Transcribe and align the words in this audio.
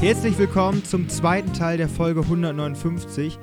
Herzlich 0.00 0.38
willkommen 0.38 0.84
zum 0.84 1.08
zweiten 1.08 1.52
Teil 1.52 1.76
der 1.76 1.88
Folge 1.88 2.20
159 2.20 3.36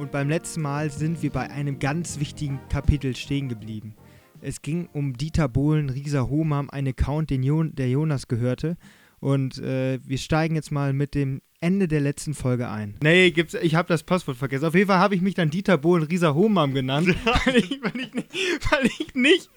und 0.00 0.10
beim 0.10 0.28
letzten 0.28 0.60
Mal 0.60 0.90
sind 0.90 1.22
wir 1.22 1.30
bei 1.30 1.48
einem 1.48 1.78
ganz 1.78 2.18
wichtigen 2.18 2.58
Kapitel 2.68 3.14
stehen 3.14 3.48
geblieben. 3.48 3.94
Es 4.40 4.60
ging 4.60 4.88
um 4.92 5.16
Dieter 5.16 5.48
Bohlen, 5.48 5.88
Risa 5.88 6.28
Homam, 6.28 6.68
ein 6.68 6.88
Account, 6.88 7.30
den 7.30 7.44
Jon 7.44 7.76
der 7.76 7.88
Jonas 7.88 8.26
gehörte 8.26 8.76
und 9.20 9.58
äh, 9.58 10.00
wir 10.04 10.18
steigen 10.18 10.56
jetzt 10.56 10.72
mal 10.72 10.92
mit 10.92 11.14
dem 11.14 11.42
Ende 11.62 11.88
der 11.88 12.00
letzten 12.00 12.32
Folge 12.32 12.70
ein. 12.70 12.94
Nee, 13.02 13.30
gibt's, 13.32 13.52
ich 13.52 13.74
habe 13.74 13.86
das 13.86 14.02
Passwort 14.02 14.38
vergessen. 14.38 14.64
Auf 14.64 14.74
jeden 14.74 14.86
Fall 14.86 14.98
habe 14.98 15.14
ich 15.14 15.20
mich 15.20 15.34
dann 15.34 15.50
Dieter 15.50 15.76
Bohlen 15.76 16.04
Risa 16.04 16.32
Homam 16.32 16.72
genannt, 16.72 17.08
weil, 17.44 17.56
ich, 17.56 17.78
weil, 17.82 18.00
ich 18.00 18.14
nicht, 18.14 18.30
weil, 18.70 18.86
ich 18.86 19.14
nicht, 19.14 19.50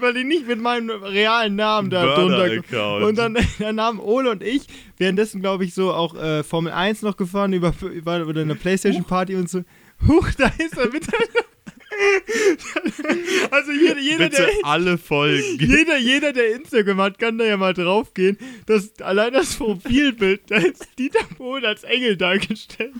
weil 0.00 0.16
ich 0.16 0.24
nicht 0.24 0.48
mit 0.48 0.60
meinem 0.60 0.90
realen 0.90 1.54
Namen 1.54 1.90
da 1.90 2.16
drunter. 2.16 3.06
Und 3.06 3.16
dann 3.16 3.36
dann 3.60 3.80
haben 3.80 4.00
Ole 4.00 4.30
und 4.32 4.42
ich 4.42 4.66
währenddessen, 4.98 5.40
glaube 5.40 5.64
ich, 5.64 5.72
so 5.72 5.92
auch 5.92 6.16
äh, 6.16 6.42
Formel 6.42 6.72
1 6.72 7.02
noch 7.02 7.16
gefahren 7.16 7.52
über, 7.52 7.72
über, 7.80 8.18
über 8.18 8.40
eine 8.40 8.56
Playstation 8.56 9.04
Party 9.04 9.36
und 9.36 9.48
so. 9.48 9.62
Huch, 10.08 10.28
da 10.36 10.46
ist 10.58 10.76
er 10.76 10.90
mit 10.90 11.06
also 13.50 13.72
jeder, 13.72 13.98
jeder 13.98 14.28
Bitte 14.28 14.42
der 14.42 14.50
alle 14.62 14.98
Folgen. 14.98 15.58
Jeder, 15.60 15.98
jeder, 15.98 16.32
der 16.32 16.54
Instagram 16.54 17.00
hat, 17.00 17.18
kann 17.18 17.38
da 17.38 17.44
ja 17.44 17.56
mal 17.56 17.74
drauf 17.74 18.14
gehen. 18.14 18.38
Das, 18.66 18.98
allein 19.00 19.32
das 19.32 19.56
Profilbild, 19.56 20.42
da 20.48 20.56
ist 20.56 20.88
Dieter 20.98 21.24
Bohlen 21.36 21.64
als 21.64 21.84
Engel 21.84 22.16
dargestellt. 22.16 22.92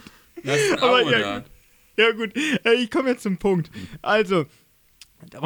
Das 0.42 0.56
ist 0.56 0.73
ein 0.73 0.78
Aber 0.78 1.02
ja. 1.02 1.45
Ja 1.98 2.12
gut, 2.12 2.37
äh, 2.37 2.74
ich 2.74 2.91
komme 2.91 3.11
jetzt 3.11 3.23
zum 3.23 3.38
Punkt. 3.38 3.70
Also, 4.02 4.47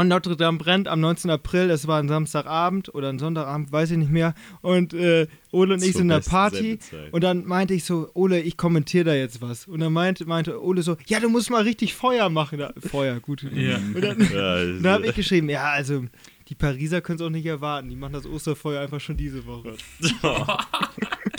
Notre 0.04 0.36
Dame 0.36 0.58
brennt 0.58 0.88
am 0.88 1.00
19. 1.00 1.30
April, 1.30 1.70
es 1.70 1.86
war 1.86 1.98
ein 2.00 2.08
Samstagabend 2.08 2.94
oder 2.94 3.08
ein 3.08 3.18
Sonntagabend, 3.18 3.72
weiß 3.72 3.92
ich 3.92 3.98
nicht 3.98 4.10
mehr. 4.10 4.34
Und 4.62 4.94
äh, 4.94 5.26
Ole 5.52 5.74
und 5.74 5.82
ich 5.82 5.92
Zur 5.92 6.00
sind 6.00 6.02
in 6.02 6.08
der 6.08 6.20
Party. 6.20 6.78
Und 7.12 7.24
dann 7.24 7.44
meinte 7.44 7.74
ich 7.74 7.84
so, 7.84 8.10
Ole, 8.14 8.40
ich 8.40 8.56
kommentiere 8.56 9.04
da 9.04 9.14
jetzt 9.14 9.40
was. 9.40 9.66
Und 9.66 9.80
dann 9.80 9.92
meinte, 9.92 10.26
meinte 10.26 10.62
Ole 10.62 10.82
so, 10.82 10.96
ja, 11.06 11.20
du 11.20 11.28
musst 11.28 11.50
mal 11.50 11.62
richtig 11.62 11.94
Feuer 11.94 12.28
machen. 12.28 12.58
Da, 12.58 12.72
Feuer, 12.78 13.20
gut. 13.20 13.42
Ja. 13.54 13.76
Und 13.76 14.00
dann, 14.02 14.20
Ja, 14.32 14.64
dann 14.64 14.86
habe 14.86 15.06
ich 15.06 15.14
geschrieben, 15.14 15.48
ja, 15.48 15.70
also 15.70 16.04
die 16.48 16.54
Pariser 16.54 17.00
können 17.00 17.18
es 17.18 17.24
auch 17.24 17.30
nicht 17.30 17.46
erwarten. 17.46 17.88
Die 17.88 17.96
machen 17.96 18.12
das 18.12 18.26
Osterfeuer 18.26 18.80
einfach 18.80 19.00
schon 19.00 19.16
diese 19.16 19.46
Woche. 19.46 19.74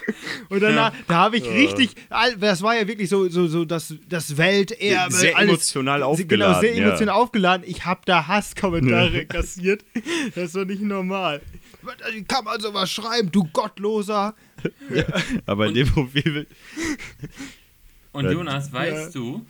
Und 0.49 0.61
danach, 0.61 0.93
da 1.07 1.15
habe 1.15 1.37
ich 1.37 1.45
richtig, 1.49 1.95
das 2.39 2.61
war 2.61 2.75
ja 2.75 2.87
wirklich 2.87 3.09
so, 3.09 3.27
so, 3.29 3.47
so 3.47 3.65
das, 3.65 3.93
das 4.09 4.37
Welterbe. 4.37 5.13
sehr 5.13 5.37
alles- 5.37 5.49
emotional 5.49 5.99
Genau, 5.99 6.11
aufgeladen. 6.11 6.61
sehr 6.61 6.75
ja. 6.75 6.87
emotional 6.87 7.15
aufgeladen. 7.15 7.65
Ich 7.67 7.85
habe 7.85 8.01
da 8.05 8.27
Hasskommentare 8.27 9.25
kassiert. 9.25 9.83
Das 10.35 10.45
ist 10.45 10.55
doch 10.55 10.65
nicht 10.65 10.81
normal. 10.81 11.41
Wie 12.13 12.23
kann 12.23 12.45
man 12.45 12.59
sowas 12.61 12.91
schreiben, 12.91 13.31
du 13.31 13.43
Gottloser? 13.45 14.35
Aber 15.45 15.67
in 15.67 15.73
dem 15.73 15.87
Profil. 15.87 16.45
Und 18.11 18.25
Ja. 18.25 18.31
Jonas, 18.31 18.71
weißt 18.71 19.15
du, 19.15 19.45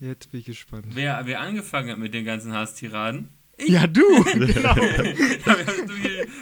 Jetzt 0.00 0.30
bin 0.30 0.40
ich 0.40 0.46
gespannt. 0.46 0.86
wer, 0.94 1.20
wer 1.26 1.40
angefangen 1.40 1.90
hat 1.90 1.98
mit 1.98 2.14
den 2.14 2.24
ganzen 2.24 2.52
Hasstiraden? 2.54 3.28
Ja, 3.66 3.86
du! 3.86 4.02
genau. 4.24 4.74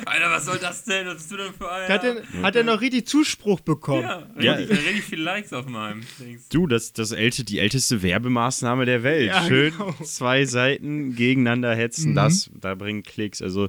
Alter, 0.07 0.31
was 0.31 0.45
soll 0.45 0.59
das 0.59 0.85
denn? 0.85 1.07
Was 1.07 1.17
bist 1.17 1.33
du 1.33 1.37
denn 1.37 1.53
für 1.53 1.71
einer? 1.71 1.89
Hat 1.95 2.05
er, 2.05 2.23
hat 2.43 2.57
er 2.57 2.65
noch 2.65 2.81
richtig 2.81 3.07
Zuspruch 3.07 3.61
bekommen? 3.61 4.03
ja, 4.03 4.27
Ja. 4.39 4.53
richtig, 4.55 4.79
richtig 4.79 5.05
viele 5.05 5.23
Likes 5.23 5.53
auf 5.53 5.67
meinem 5.67 6.03
Dings. 6.19 6.49
Du, 6.49 6.67
das, 6.67 6.93
das 6.93 7.13
älte, 7.13 7.45
die 7.45 7.59
älteste 7.59 8.03
Werbemaßnahme 8.03 8.85
der 8.87 9.03
Welt. 9.03 9.29
Ja, 9.29 9.47
Schön 9.47 9.73
genau. 9.73 9.95
zwei 10.05 10.45
Seiten 10.45 11.15
gegeneinander 11.15 11.75
hetzen, 11.75 12.11
Mhm. 12.11 12.15
das, 12.17 12.51
da 12.61 12.75
bringen 12.75 13.03
Klicks. 13.03 13.43
Also 13.43 13.69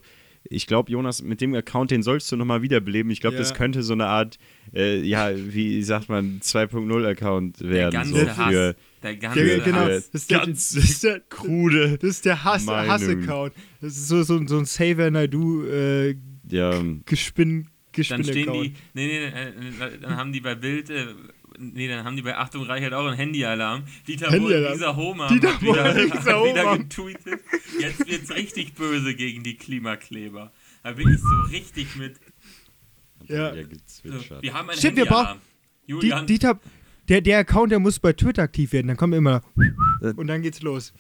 ich 0.50 0.66
glaube, 0.68 0.92
Jonas, 0.92 1.22
mit 1.22 1.42
dem 1.42 1.54
Account, 1.54 1.92
den 1.92 2.02
sollst 2.04 2.32
du 2.32 2.36
nochmal 2.36 2.62
wiederbeleben. 2.62 3.12
Ich 3.12 3.22
glaube, 3.22 3.36
Ja. 3.36 3.40
das 3.42 3.54
könnte 3.54 3.84
so 3.84 3.94
eine 3.94 4.08
Art, 4.08 4.38
äh, 4.74 5.00
ja, 5.02 5.32
wie 5.36 5.82
sagt 5.84 6.10
man, 6.10 6.40
2.0-Account 6.42 7.62
werden. 7.62 7.92
ganze 7.92 8.12
so 8.22 8.28
Hass. 8.38 8.52
für 8.52 8.76
Der 9.04 9.16
ganze 9.16 9.60
genau. 9.60 9.78
Hass. 9.78 10.10
Das 10.12 10.22
ist 10.22 10.32
der, 10.32 10.40
Ganz 10.40 10.72
das 10.74 10.84
ist 10.84 11.04
der, 11.04 11.20
krude. 11.30 11.98
das 11.98 12.10
ist 12.10 12.26
der 12.26 12.44
Hass. 12.44 12.68
Hass-Account. 12.68 13.54
Das 13.82 13.94
ist 13.96 14.08
so, 14.08 14.24
so, 14.24 14.46
so 14.48 14.58
ein 14.58 14.66
Saver 14.66 15.10
Naidu 15.12 15.66
äh, 15.66 16.16
Ja, 16.50 16.74
Gespinn, 17.06 17.68
Dann 18.10 18.24
stehen 18.24 18.52
die, 18.54 18.74
nee, 18.94 19.08
nee, 19.08 19.26
äh, 19.26 19.52
dann 20.02 20.16
haben 20.18 20.32
die 20.34 20.42
bei 20.42 20.56
Bild, 20.56 20.90
äh, 20.90 21.06
nee, 21.60 21.88
dann 21.88 22.04
haben 22.06 22.16
die 22.16 22.22
bei 22.22 22.36
Achtung 22.38 22.64
Reichert 22.64 22.94
auch 22.94 23.06
einen 23.06 23.18
Handyalarm. 23.18 23.84
Dieter 24.08 24.28
Bohlen, 24.28 24.42
Handyalarm. 24.42 24.74
dieser 24.74 24.96
Homer, 24.96 25.28
Dieter 25.28 25.54
hat 25.54 25.62
wieder, 25.62 25.74
Bohlen, 25.74 26.12
dieser 26.12 26.34
hat 26.34 26.44
wieder 26.50 26.64
Homer. 26.64 26.78
getweetet. 26.78 27.40
Jetzt 27.80 28.08
wird's 28.08 28.32
richtig 28.32 28.74
böse 28.76 29.14
gegen 29.16 29.44
die 29.44 29.56
Klimakleber. 29.56 30.52
Da 30.84 30.92
bin 30.94 31.10
ich 31.14 31.20
so 31.20 31.42
richtig 31.52 31.96
mit. 31.96 32.20
Ja. 33.28 33.54
So, 33.86 34.42
wir 34.42 34.54
haben 34.54 34.70
einen 34.70 34.80
Stimmt, 34.80 34.98
wir 34.98 35.38
Julian, 35.86 36.26
Dieter, 36.28 36.60
der, 37.10 37.22
der 37.22 37.40
Account, 37.40 37.72
der 37.72 37.80
muss 37.80 38.00
bei 38.00 38.14
Twitter 38.14 38.44
aktiv 38.44 38.72
werden. 38.72 38.88
Dann 38.88 38.98
kommt 38.98 39.14
immer 39.16 39.42
und 40.16 40.28
dann 40.28 40.42
geht's 40.42 40.62
los. 40.62 40.94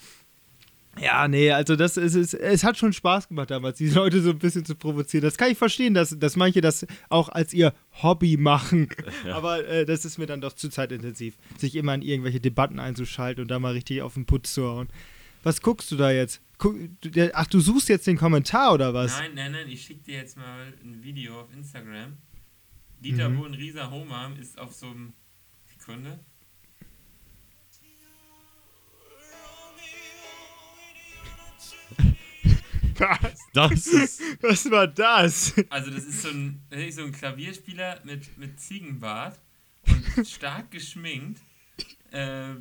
Ja, 1.01 1.27
nee, 1.27 1.51
also 1.51 1.75
das 1.75 1.97
ist, 1.97 2.15
es, 2.15 2.33
es 2.33 2.63
hat 2.63 2.77
schon 2.77 2.93
Spaß 2.93 3.27
gemacht 3.29 3.51
damals, 3.51 3.77
die 3.77 3.89
Leute 3.89 4.21
so 4.21 4.31
ein 4.31 4.39
bisschen 4.39 4.65
zu 4.65 4.75
provozieren. 4.75 5.23
Das 5.23 5.37
kann 5.37 5.51
ich 5.51 5.57
verstehen, 5.57 5.93
dass, 5.93 6.17
dass 6.17 6.35
manche 6.35 6.61
das 6.61 6.85
auch 7.09 7.29
als 7.29 7.53
ihr 7.53 7.73
Hobby 8.03 8.37
machen. 8.37 8.89
Aber 9.31 9.65
äh, 9.67 9.85
das 9.85 10.05
ist 10.05 10.17
mir 10.17 10.25
dann 10.25 10.41
doch 10.41 10.53
zu 10.53 10.69
zeitintensiv, 10.69 11.38
sich 11.57 11.75
immer 11.75 11.93
in 11.95 12.01
irgendwelche 12.01 12.39
Debatten 12.39 12.79
einzuschalten 12.79 13.41
und 13.43 13.47
da 13.49 13.59
mal 13.59 13.73
richtig 13.73 14.01
auf 14.01 14.13
den 14.15 14.25
Putz 14.25 14.53
zu 14.53 14.63
hauen. 14.67 14.89
Was 15.43 15.61
guckst 15.61 15.89
du 15.91 15.95
da 15.95 16.11
jetzt? 16.11 16.41
Guck, 16.57 16.75
du- 17.01 17.31
ach, 17.33 17.47
du 17.47 17.59
suchst 17.61 17.88
jetzt 17.88 18.05
den 18.07 18.17
Kommentar 18.17 18.73
oder 18.73 18.93
was? 18.93 19.17
Nein, 19.17 19.31
nein, 19.35 19.51
nein, 19.53 19.69
ich 19.69 19.83
schicke 19.83 20.03
dir 20.03 20.15
jetzt 20.17 20.35
mal 20.38 20.73
ein 20.83 21.01
Video 21.01 21.39
auf 21.41 21.47
Instagram. 21.53 22.17
Dieter 22.99 23.29
Mhm. 23.29 23.38
Bohlen, 23.38 23.53
Risa 23.53 23.89
Homam 23.89 24.35
ist 24.38 24.59
auf 24.59 24.73
so 24.73 24.88
einem. 24.88 25.13
Sekunde. 25.77 26.19
Was? 32.99 33.39
Das 33.53 33.87
ist. 33.87 34.21
Was 34.41 34.69
war 34.71 34.87
das? 34.87 35.53
Also, 35.69 35.91
das 35.91 36.03
ist 36.05 36.21
so 36.21 36.29
ein, 36.29 36.61
ist 36.69 36.95
so 36.95 37.03
ein 37.03 37.11
Klavierspieler 37.11 38.01
mit, 38.03 38.37
mit 38.37 38.59
Ziegenbart 38.59 39.39
und 40.17 40.27
stark 40.27 40.71
geschminkt. 40.71 41.41
Äh, 42.11 42.51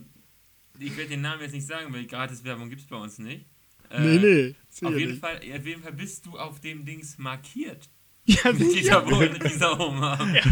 ich 0.78 0.97
werde 0.97 1.10
den 1.10 1.22
Namen 1.22 1.43
jetzt 1.43 1.53
nicht 1.54 1.66
sagen, 1.66 1.93
weil 1.93 2.06
Gratis-Werbung 2.06 2.69
gibt 2.71 2.82
es 2.82 2.87
bei 2.87 2.97
uns 2.97 3.19
nicht. 3.19 3.47
Äh, 3.91 4.00
nee, 4.00 4.19
nee. 4.19 4.54
sicher 4.69 4.88
Auf 4.88 4.97
jeden, 4.98 5.10
nicht. 5.12 5.21
Fall, 5.21 5.37
auf 5.38 5.66
jeden 5.66 5.82
Fall 5.82 5.93
bist 5.93 6.27
du 6.27 6.38
auf 6.38 6.60
dem 6.60 6.84
Dings 6.84 7.19
markiert. 7.19 7.88
Ja, 8.27 8.53
Mit 8.53 8.59
sicher. 8.59 9.00
Dieter 9.00 9.00
Bohlen, 9.03 9.37
Risa 9.41 9.78
Homam. 9.78 10.34
Äh, 10.34 10.43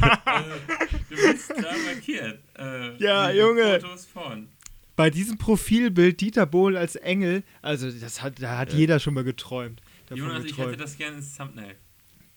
du 1.10 1.14
bist 1.16 1.50
da 1.50 1.72
markiert. 1.84 2.40
Äh, 2.58 2.96
Ja, 2.96 3.30
Junge. 3.30 3.78
Fotos 3.80 4.06
von. 4.06 4.48
Bei 4.96 5.10
diesem 5.10 5.36
Profilbild 5.38 6.20
Dieter 6.20 6.46
Bohlen 6.46 6.76
als 6.76 6.96
Engel, 6.96 7.42
also 7.62 7.90
das 7.90 8.22
hat, 8.22 8.40
da 8.42 8.56
hat 8.58 8.72
jeder 8.72 8.98
schon 8.98 9.14
mal 9.14 9.24
geträumt. 9.24 9.82
Jonas, 10.10 10.44
ich 10.44 10.50
geträumt. 10.52 10.72
hätte 10.72 10.82
das 10.82 10.96
gerne 10.96 11.16
ins 11.18 11.36
Thumbnail. 11.36 11.74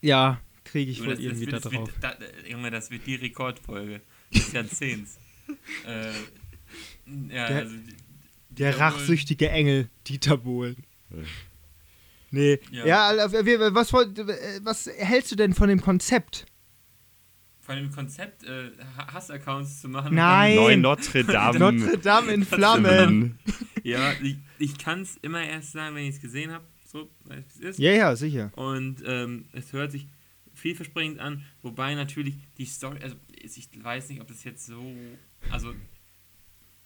Ja, 0.02 0.42
kriege 0.66 0.92
ich 0.92 1.00
wohl 1.00 1.08
das, 1.10 1.20
irgendwie 1.20 1.46
da 1.46 1.52
das, 1.60 1.64
wird, 1.66 1.74
drauf. 1.76 1.90
das, 2.02 2.20
wird, 2.20 2.34
da, 2.44 2.50
Junge, 2.50 2.70
das 2.72 2.92
wird 2.92 3.06
die 3.08 3.16
Rekordfolge 3.16 4.02
des 4.34 4.52
Jahrzehnts. 4.54 5.18
äh, 5.88 6.12
ja, 7.34 7.48
Der- 7.48 7.48
also, 7.58 7.76
die- 7.76 7.84
Der 7.86 8.72
Dieter 8.72 8.72
Bohlen- 8.72 8.80
rachsüchtige 9.00 9.50
Engel 9.50 9.90
Dieter 10.08 10.38
Bohlen. 10.38 10.76
Ja. 11.12 11.18
Nee. 12.32 12.60
Ja. 12.72 12.86
Ja, 13.16 13.32
wir- 13.46 13.74
was, 13.74 13.92
äh, 13.94 14.60
was 14.64 14.86
hältst 14.98 15.32
du 15.32 15.36
denn 15.36 15.54
von 15.54 15.70
dem 15.70 15.82
Konzept? 15.82 16.46
Von 17.70 17.78
dem 17.78 17.92
Konzept, 17.92 18.44
äh, 18.46 18.72
Ha- 18.98 19.14
Hass-Accounts 19.14 19.82
zu 19.82 19.90
machen. 19.90 20.16
Nein. 20.16 20.56
Neu 20.56 20.76
Notre 20.76 21.24
Dame. 21.24 21.60
Notre 21.72 22.00
Dame 22.00 22.32
in 22.32 22.44
Flammen. 22.44 23.38
Ja, 23.84 24.12
ich, 24.24 24.38
ich 24.58 24.78
kann 24.80 25.02
es 25.02 25.18
immer 25.22 25.42
erst 25.44 25.72
sagen, 25.74 25.96
wenn 25.96 26.04
ich 26.06 26.16
es 26.16 26.22
gesehen 26.22 26.52
habe. 26.52 26.66
So, 26.92 27.10
es 27.30 27.58
ist. 27.58 27.80
Ja, 27.80 27.92
ja, 27.92 28.16
sicher. 28.16 28.52
Und 28.56 29.04
ähm, 29.06 29.46
es 29.54 29.72
hört 29.72 29.92
sich 29.92 30.08
vielversprechend 30.56 31.20
an, 31.20 31.46
wobei 31.62 31.94
natürlich 31.94 32.36
die 32.58 32.66
Story, 32.66 32.98
also 33.02 33.16
ich 33.32 33.70
weiß 33.82 34.10
nicht, 34.10 34.20
ob 34.20 34.28
das 34.28 34.44
jetzt 34.44 34.66
so, 34.66 34.84
also 35.52 35.74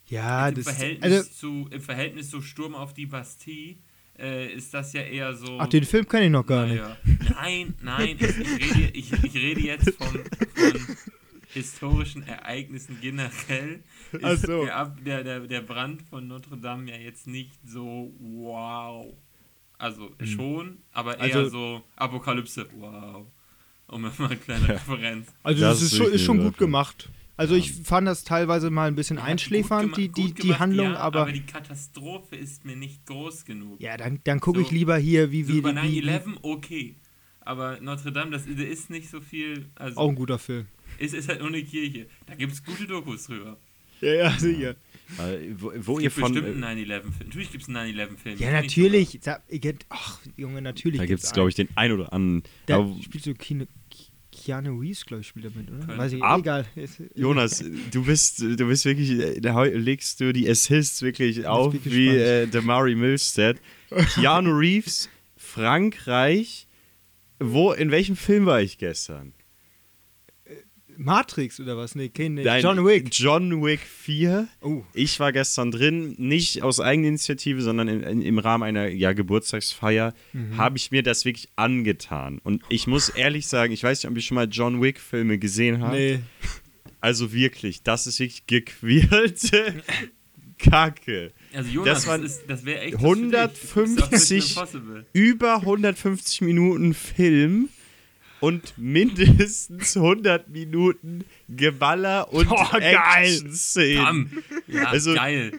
Ja, 0.08 0.50
im, 0.50 0.56
das 0.56 0.66
Verhältnis 0.66 1.12
also, 1.14 1.30
zu, 1.30 1.70
im 1.72 1.82
Verhältnis 1.82 2.30
zu 2.30 2.42
Sturm 2.42 2.76
auf 2.76 2.94
die 2.94 3.06
Bastille 3.08 3.78
äh, 4.20 4.54
ist 4.54 4.74
das 4.74 4.94
ja 4.94 5.02
eher 5.02 5.34
so. 5.34 5.60
Ach, 5.60 5.68
den 5.68 5.84
Film 5.84 6.08
kenne 6.08 6.26
ich 6.26 6.32
noch 6.32 6.46
gar 6.46 6.66
nicht. 6.66 6.82
naja. 6.82 6.98
Nein, 7.36 7.74
nein, 7.82 8.18
ich, 8.20 8.22
ich, 8.22 8.76
rede, 8.76 8.92
ich, 8.94 9.12
ich 9.24 9.36
rede 9.36 9.62
jetzt 9.62 9.96
von, 9.96 10.08
von 10.08 10.98
historischen 11.54 12.28
Ereignissen 12.28 12.98
generell. 13.02 13.84
Ist 14.12 14.24
Ach 14.24 14.38
so. 14.38 14.66
der, 15.06 15.24
der, 15.24 15.40
der, 15.42 15.62
Brand 15.62 16.02
von 16.04 16.28
Notre 16.28 16.58
Dame 16.58 16.92
ja 16.92 16.98
jetzt 16.98 17.28
nicht 17.28 17.54
so 17.66 18.14
wow. 18.20 19.14
Also 19.78 20.12
schon, 20.24 20.78
aber 20.94 21.18
eher 21.20 21.34
Hm. 21.34 21.40
Also- 21.44 21.50
so 21.50 21.84
Apokalypse, 21.96 22.68
wow. 22.78 23.26
Um 23.88 24.02
mal 24.02 24.12
eine 24.18 24.38
kleine 24.38 24.68
Referenz. 24.70 25.28
Also 25.44 25.62
Das 25.62 25.80
das, 25.80 25.82
ist 25.84 25.92
ist, 25.92 25.98
schon, 25.98 26.12
ist 26.14 26.24
schon 26.24 26.40
gut 26.40 26.58
gemacht. 26.58 27.10
Also 27.36 27.56
ich 27.56 27.72
fand 27.74 28.08
das 28.08 28.24
teilweise 28.24 28.70
mal 28.70 28.88
ein 28.88 28.96
bisschen 28.96 29.18
Ja, 29.18 29.24
einschläfernd, 29.24 29.98
die, 29.98 30.08
die, 30.10 30.34
die 30.34 30.42
gemacht, 30.42 30.60
Handlung, 30.60 30.92
ja, 30.94 31.00
aber, 31.00 31.22
aber 31.22 31.32
die 31.32 31.42
Katastrophe 31.42 32.36
ist 32.36 32.64
mir 32.64 32.76
nicht 32.76 33.06
groß 33.08 33.46
genug. 33.46 33.82
ja, 33.82 33.98
dann, 33.98 34.20
dann 34.24 34.40
gucke 34.40 34.62
ich 34.62 34.68
So- 34.68 34.74
lieber 34.76 34.98
hier, 34.98 35.32
wie, 35.32 35.44
So 35.44 35.54
wie, 35.54 35.62
bei 35.62 35.74
wie, 35.84 36.04
wie 36.04 36.10
9-11, 36.10 36.38
okay. 36.44 36.96
Aber 37.42 37.80
Notre 37.82 38.12
Dame, 38.12 38.32
das 38.32 38.46
da 38.46 38.64
ist 38.64 38.90
nicht 38.90 39.10
so 39.10 39.20
viel. 39.20 39.66
Also, 39.76 39.98
auch 40.00 40.10
ein 40.10 40.16
guter 40.16 40.40
Film. 40.40 40.68
Es 41.00 41.12
ist 41.14 41.28
halt 41.28 41.40
nur 41.40 41.50
eine 41.50 41.64
Kirche. 41.64 42.06
Da 42.28 42.36
gibt 42.36 42.54
es 42.54 42.64
gute 42.64 42.86
Dokus 42.88 43.26
drüber. 43.26 43.58
Ja, 44.00 44.14
ja, 44.14 44.32
sicher. 44.38 44.72
Äh, 45.18 45.50
wo, 45.58 45.72
wo 45.78 45.98
Es 45.98 46.04
ihr 46.04 46.12
von. 46.12 46.34
bestimmt 46.34 46.62
Äh, 46.64 46.66
einen 46.66 46.86
9-11-Film. 46.88 47.14
Natürlich 47.28 47.52
gibt 47.52 47.64
es 47.64 47.70
einen 47.76 47.96
9-11-Film. 47.98 48.38
Ja, 48.40 48.52
natürlich. 48.52 49.20
Kennt- 49.60 49.86
Ach, 49.90 50.20
Junge, 50.38 50.62
natürlich. 50.62 51.00
da 51.00 51.06
gibt 51.06 51.24
es, 51.24 51.32
glaube 51.34 51.50
ich, 51.50 51.56
den 51.56 51.68
ein 51.76 51.92
oder 51.92 52.14
anderen. 52.14 52.44
Da 52.68 52.78
Aber, 52.78 52.96
spielt 53.02 53.24
so 53.24 53.34
Keanu, 53.34 53.66
Keanu 54.34 54.80
Reeves, 54.80 55.06
glaube 55.06 55.22
ich, 55.22 55.28
spielt 55.28 55.46
damit, 55.46 55.70
oder? 55.70 55.80
Könnte. 55.80 55.98
Weiß 55.98 56.14
ich, 56.14 56.24
Ab- 56.24 56.40
egal. 56.40 56.66
Jonas, 57.16 57.64
du 57.92 58.04
bist, 58.06 58.40
du 58.42 58.68
bist 58.68 58.86
wirklich, 58.86 59.42
da 59.42 59.64
legst 59.64 60.20
du 60.20 60.34
die 60.34 60.50
Assists 60.50 61.02
wirklich 61.02 61.46
auf 61.46 61.74
wie 61.84 62.10
äh, 62.10 62.48
Damari 62.48 62.96
Milstead. 62.96 63.58
Keanu 64.16 64.52
Reeves, 64.52 65.10
Frankreich. 65.38 66.68
Wo, 67.40 67.72
in 67.74 67.92
welchem 67.92 68.16
Film 68.16 68.46
war 68.46 68.62
ich 68.62 68.78
gestern? 68.78 69.34
Matrix 70.98 71.60
oder 71.60 71.76
was? 71.78 71.96
Nee, 71.96 72.10
kein, 72.10 72.36
nee. 72.36 72.60
John 72.60 72.86
Wick. 72.86 73.10
John 73.12 73.64
Wick 73.64 73.80
4. 73.82 74.48
Oh, 74.62 74.84
Ich 74.94 75.20
war 75.20 75.32
gestern 75.32 75.72
drin, 75.72 76.16
nicht 76.18 76.62
aus 76.64 76.80
Eigeninitiative, 76.80 77.62
sondern 77.62 77.88
in, 77.88 78.02
in, 78.04 78.22
im 78.22 78.40
Rahmen 78.40 78.64
einer 78.64 78.88
ja, 78.90 79.14
Geburtstagsfeier, 79.14 80.14
Mhm. 80.34 80.58
habe 80.58 80.78
ich 80.78 80.92
mir 80.92 81.04
das 81.04 81.26
wirklich 81.26 81.50
angetan. 81.56 82.40
Und 82.44 82.64
ich 82.70 82.88
muss 82.88 83.10
ehrlich 83.10 83.48
sagen, 83.48 83.74
ich 83.74 83.84
weiß 83.84 84.04
nicht, 84.04 84.10
ob 84.12 84.16
ihr 84.16 84.22
schon 84.22 84.36
mal 84.36 84.48
John 84.50 84.82
Wick-Filme 84.82 85.38
gesehen 85.38 85.82
habt. 85.82 85.94
nee. 85.94 86.20
Also 87.02 87.34
wirklich, 87.34 87.84
das 87.84 88.08
ist 88.08 88.20
wirklich 88.22 88.48
gequirlte 88.48 89.84
Kacke. 90.58 91.32
Also 91.54 91.70
Jonas, 91.70 91.94
Das 92.00 92.08
waren 92.08 92.22
das, 92.22 92.46
das 92.48 92.66
wäre 92.66 92.80
echt 92.82 92.94
was 92.94 93.02
für 93.02 93.16
dich. 93.16 93.32
Du 93.32 93.38
guckst 93.38 93.74
auch 93.74 93.76
150 93.76 94.32
Mission 94.32 94.40
Impossible. 94.66 95.06
Über 95.12 95.56
150 95.58 96.42
Minuten 96.42 96.94
Film 96.94 97.70
und 98.44 98.78
mindestens 98.78 99.96
100 99.96 100.50
Minuten 100.50 101.24
Geballer 101.48 102.34
und 102.34 102.52
Oh. 102.52 102.78
Action-Szenen. 102.78 104.44
Ja, 104.68 104.84
Also- 104.90 105.14
geil. 105.14 105.54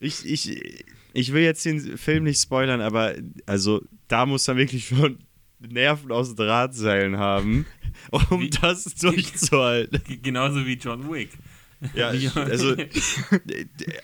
Ich, 0.00 0.26
ich, 0.26 0.84
ich 1.12 1.32
will 1.32 1.42
jetzt 1.44 1.64
den 1.64 1.96
Film 1.96 2.24
nicht 2.24 2.40
spoilern, 2.42 2.80
aber 2.80 3.14
also 3.46 3.82
da 4.08 4.26
muss 4.26 4.46
man 4.48 4.56
wirklich 4.56 4.88
schon 4.88 5.18
Nerven 5.60 6.10
aus 6.12 6.34
Drahtseilen 6.34 7.16
haben, 7.18 7.66
um 8.10 8.40
Wie- 8.40 8.50
das 8.50 8.84
durchzuhalten. 8.96 10.02
Genauso 10.22 10.66
wie 10.66 10.74
John 10.74 11.08
Wick. 11.10 11.30
Ja, 11.94 12.08
also 12.34 12.74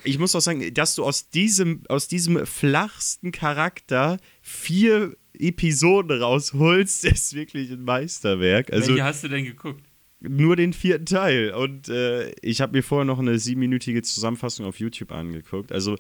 ich 0.05 0.19
muss 0.19 0.35
auch 0.37 0.41
sagen, 0.41 0.73
dass 0.75 0.95
du 0.95 1.05
aus 1.05 1.31
diesem, 1.31 1.83
aus 1.89 2.09
diesem 2.09 2.47
flachsten 2.47 3.33
Charakter 3.33 4.19
vier 4.43 5.17
Episoden 5.39 6.21
rausholst, 6.21 7.05
ist 7.07 7.35
wirklich 7.35 7.71
ein 7.71 7.85
Meisterwerk. 7.85 8.73
Also 8.73 8.91
Welche 8.91 9.05
hast 9.05 9.25
du 9.25 9.29
denn 9.29 9.45
geguckt? 9.45 9.83
nur 10.21 10.57
den 10.57 10.73
vierten 10.73 11.07
Teil. 11.07 11.53
Und 11.53 11.89
äh, 11.89 12.31
ich 12.43 12.61
habe 12.61 12.73
mir 12.77 12.83
vorher 12.83 13.05
noch 13.05 13.19
eine 13.19 13.39
siebenminütige 13.39 14.03
Zusammenfassung 14.03 14.67
auf 14.67 14.79
YouTube 14.79 15.13
angeguckt. 15.13 15.73
Also 15.73 15.97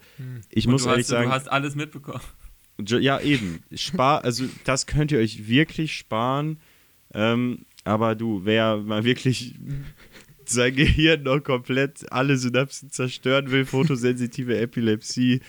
ich 0.50 0.66
Und 0.66 0.72
muss 0.72 0.86
ehrlich 0.86 1.00
hast, 1.00 1.08
sagen, 1.08 1.28
du 1.30 1.34
hast 1.34 1.50
alles 1.50 1.74
mitbekommen. 1.74 2.20
Ja, 2.82 3.20
eben. 3.20 3.62
Spar, 3.74 4.24
also 4.24 4.46
das 4.64 4.86
könnt 4.86 5.12
ihr 5.12 5.18
euch 5.18 5.46
wirklich 5.46 5.94
sparen. 5.94 6.60
Ähm, 7.12 7.66
aber 7.84 8.14
du, 8.14 8.46
wer 8.46 8.78
mal 8.78 9.04
wirklich 9.04 9.54
sein 10.46 10.74
Gehirn 10.74 11.24
noch 11.24 11.40
komplett 11.40 12.10
alle 12.10 12.38
Synapsen 12.38 12.90
zerstören 12.90 13.50
will, 13.50 13.66
fotosensitive 13.66 14.58
Epilepsie, 14.58 15.40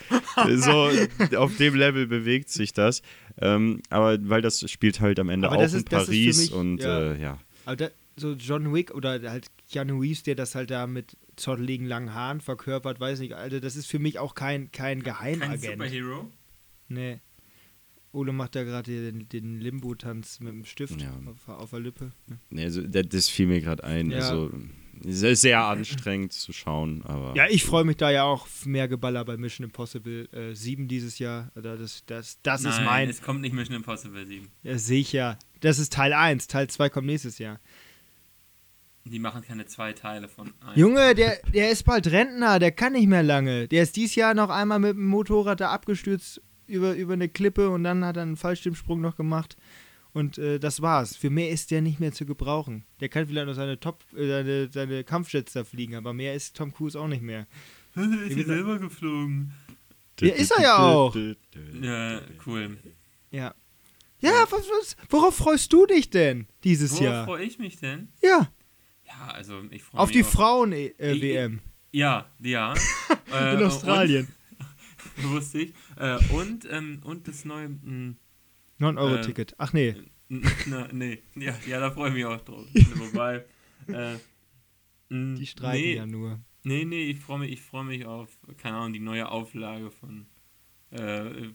so 0.56 0.90
auf 1.38 1.56
dem 1.56 1.76
Level 1.76 2.06
bewegt 2.06 2.50
sich 2.50 2.74
das. 2.74 3.02
Ähm, 3.38 3.82
aber 3.90 4.18
weil 4.30 4.42
das 4.42 4.70
spielt 4.70 5.00
halt 5.00 5.20
am 5.20 5.30
Ende 5.30 5.48
Aber 5.48 5.58
auch 5.58 5.62
das 5.62 5.74
in 5.74 5.80
ist- 5.80 5.92
das 5.92 6.04
ist 6.04 6.10
für 6.10 6.12
Paris 6.16 6.38
mich- 6.38 6.54
und 6.54 6.78
ja. 6.80 7.12
Äh, 7.14 7.22
ja. 7.22 7.40
Aber 7.66 7.76
da, 7.76 7.90
so 8.18 8.34
John 8.34 8.74
Wick 8.74 8.92
oder 8.94 9.20
halt 9.30 9.48
Keanu 9.72 10.00
Reeves, 10.02 10.24
der 10.24 10.36
das 10.36 10.56
halt 10.56 10.70
da 10.72 10.86
mit 10.88 11.16
zotteligen 11.38 11.88
langen 11.88 12.14
Haaren 12.14 12.42
verkörpert, 12.42 13.00
weiß 13.00 13.20
nicht, 13.20 13.34
Alter, 13.34 13.62
das 13.62 13.76
ist 13.76 13.88
für 13.88 14.00
mich 14.00 14.20
auch 14.20 14.36
kein, 14.36 14.72
kein 14.72 15.02
Kein 15.02 15.04
Geheimagent. 15.04 15.64
Superhero. 15.74 16.30
nee. 16.90 17.20
Ole 18.14 18.34
macht 18.34 18.56
da 18.58 18.64
gerade 18.66 18.92
den, 19.12 19.30
den 19.30 19.62
Limbo-Tanz 19.62 20.42
mit 20.42 20.52
dem 20.52 20.66
Stift 20.66 21.02
Ja. 21.02 21.18
auf, 21.28 21.48
auf 21.48 21.70
der 21.70 21.80
Lippe. 21.80 22.12
Nee, 22.50 22.66
also, 22.66 22.82
das, 22.82 23.04
das 23.08 23.30
fiel 23.30 23.48
mir 23.48 23.62
gerade 23.62 23.86
ein. 23.86 24.12
Ja. 24.12 24.18
Also, 24.18 24.52
sehr, 25.04 25.36
sehr 25.36 25.64
anstrengend 25.64 26.34
zu 26.34 26.54
schauen, 26.54 27.02
aber. 27.06 27.34
Ja, 27.36 27.46
ich 27.50 27.64
freue 27.66 27.84
mich 27.84 27.98
da 27.98 28.12
ja 28.12 28.24
auch 28.24 28.44
auf 28.44 28.66
mehr 28.66 28.88
Geballer 28.88 29.24
bei 29.26 29.38
Mission 29.38 29.66
Impossible 29.66 30.28
äh, 30.32 30.54
7 30.54 30.88
dieses 30.88 31.20
Jahr. 31.20 31.52
Oder 31.56 31.78
Das, 31.78 32.04
das, 32.06 32.40
das 32.44 32.64
Nein, 32.64 32.72
ist 32.74 32.82
mein. 32.86 33.10
es 33.10 33.22
kommt 33.22 33.42
nicht 33.42 33.54
Mission 33.54 33.76
Impossible 33.76 34.26
7. 34.26 34.48
Ja, 34.64 34.78
sicher. 34.78 35.38
Das 35.62 35.80
ist 35.80 35.94
Teil 35.94 36.14
1. 36.14 36.48
Teil 36.48 36.68
2 36.70 36.90
kommt 36.90 37.08
nächstes 37.08 37.38
Jahr. 37.40 37.60
Die 39.04 39.18
machen 39.20 39.42
keine 39.42 39.66
zwei 39.66 39.94
Teile 39.94 40.28
von 40.28 40.54
einem. 40.62 40.78
Junge, 40.80 41.16
der, 41.16 41.40
der 41.54 41.72
ist 41.72 41.84
bald 41.84 42.06
Rentner, 42.12 42.60
der 42.60 42.72
kann 42.72 42.94
nicht 42.94 43.08
mehr 43.08 43.24
lange. 43.24 43.68
Der 43.68 43.82
ist 43.84 43.96
dieses 43.96 44.14
Jahr 44.16 44.36
noch 44.36 44.50
einmal 44.52 44.78
mit 44.78 44.92
dem 44.92 45.08
Motorrad 45.08 45.60
da 45.60 45.72
abgestürzt 45.72 46.40
über, 46.68 46.94
über 46.94 47.14
eine 47.14 47.28
Klippe 47.28 47.70
und 47.72 47.84
dann 47.84 48.06
hat 48.06 48.18
er 48.18 48.22
einen 48.22 48.38
Fallschirmsprung 48.38 49.02
noch 49.02 49.16
gemacht. 49.16 49.58
Und 50.14 50.38
äh, 50.38 50.60
das 50.60 50.82
war's. 50.82 51.16
Für 51.16 51.30
mehr 51.30 51.50
ist 51.50 51.72
der 51.72 51.82
nicht 51.82 52.00
mehr 52.00 52.12
zu 52.12 52.26
gebrauchen. 52.26 52.84
Der 53.00 53.08
kann 53.10 53.28
vielleicht 53.28 53.48
noch 53.48 53.54
seine 53.54 53.80
Top, 53.80 54.04
äh, 54.16 54.28
seine, 54.28 54.70
seine 54.72 55.04
Kampfjets 55.04 55.54
da 55.54 55.64
fliegen, 55.64 55.96
aber 55.96 56.14
mehr 56.14 56.34
ist 56.36 56.56
Tom 56.58 56.74
Cruise 56.74 57.00
auch 57.00 57.08
nicht 57.08 57.22
mehr. 57.22 57.48
ist 57.96 58.34
hier 58.34 58.46
selber 58.46 58.78
geflogen. 58.80 59.54
Ja, 60.20 60.34
ist 60.34 60.52
er 60.52 60.64
ja 60.64 60.78
auch. 60.78 61.16
Ja, 61.82 62.22
cool. 62.46 62.78
Ja. 63.32 63.56
Ja, 64.20 64.46
was, 64.52 64.62
was, 64.68 64.96
worauf 65.10 65.36
freust 65.36 65.74
du 65.74 65.88
dich 65.88 66.10
denn 66.12 66.46
dieses 66.64 66.92
Worauf 66.92 67.04
Jahr? 67.04 67.26
freue 67.26 67.44
ich 67.44 67.58
mich 67.58 67.78
denn? 67.80 68.10
Ja, 68.22 68.52
Ja, 69.08 69.28
also 69.34 69.62
ich 69.72 69.82
freue 69.82 70.00
auf 70.02 70.10
mich 70.10 70.18
die 70.18 70.24
auf- 70.24 70.32
Frauen-WM 70.32 71.60
Ja, 71.92 72.30
ja. 72.40 72.74
Äh, 73.34 73.56
in 73.56 73.64
Australien. 73.64 74.28
Und, 75.18 75.24
wusste 75.32 75.60
ich. 75.60 75.74
Äh, 75.98 76.18
und, 76.34 76.68
ähm, 76.70 77.00
und 77.04 77.28
das 77.28 77.46
neue. 77.46 77.70
Mh, 77.70 78.16
9-Euro-Ticket. 78.82 79.56
Ach 79.58 79.74
nee. 79.74 79.96
na, 80.66 80.88
nee. 80.92 81.20
Ja, 81.36 81.54
ja, 81.68 81.80
da 81.80 81.92
freue 81.92 82.10
ich 82.10 82.16
mich 82.16 82.26
auch 82.26 82.42
drauf. 82.42 82.66
Wobei. 82.96 83.46
Äh, 83.88 84.16
Die 85.10 85.46
streiken 85.46 85.82
nee, 85.82 85.96
ja 85.96 86.06
nur. 86.06 86.40
Nee, 86.64 86.86
nee, 86.86 87.10
ich 87.10 87.20
freue 87.20 87.40
mich, 87.40 87.52
ich 87.52 87.62
freu 87.62 87.84
mich 87.84 88.06
auf, 88.06 88.30
keine 88.58 88.78
Ahnung, 88.78 88.94
die 88.94 89.00
neue 89.00 89.30
Auflage 89.30 89.92
von. 89.92 90.28
Äh, 90.92 91.50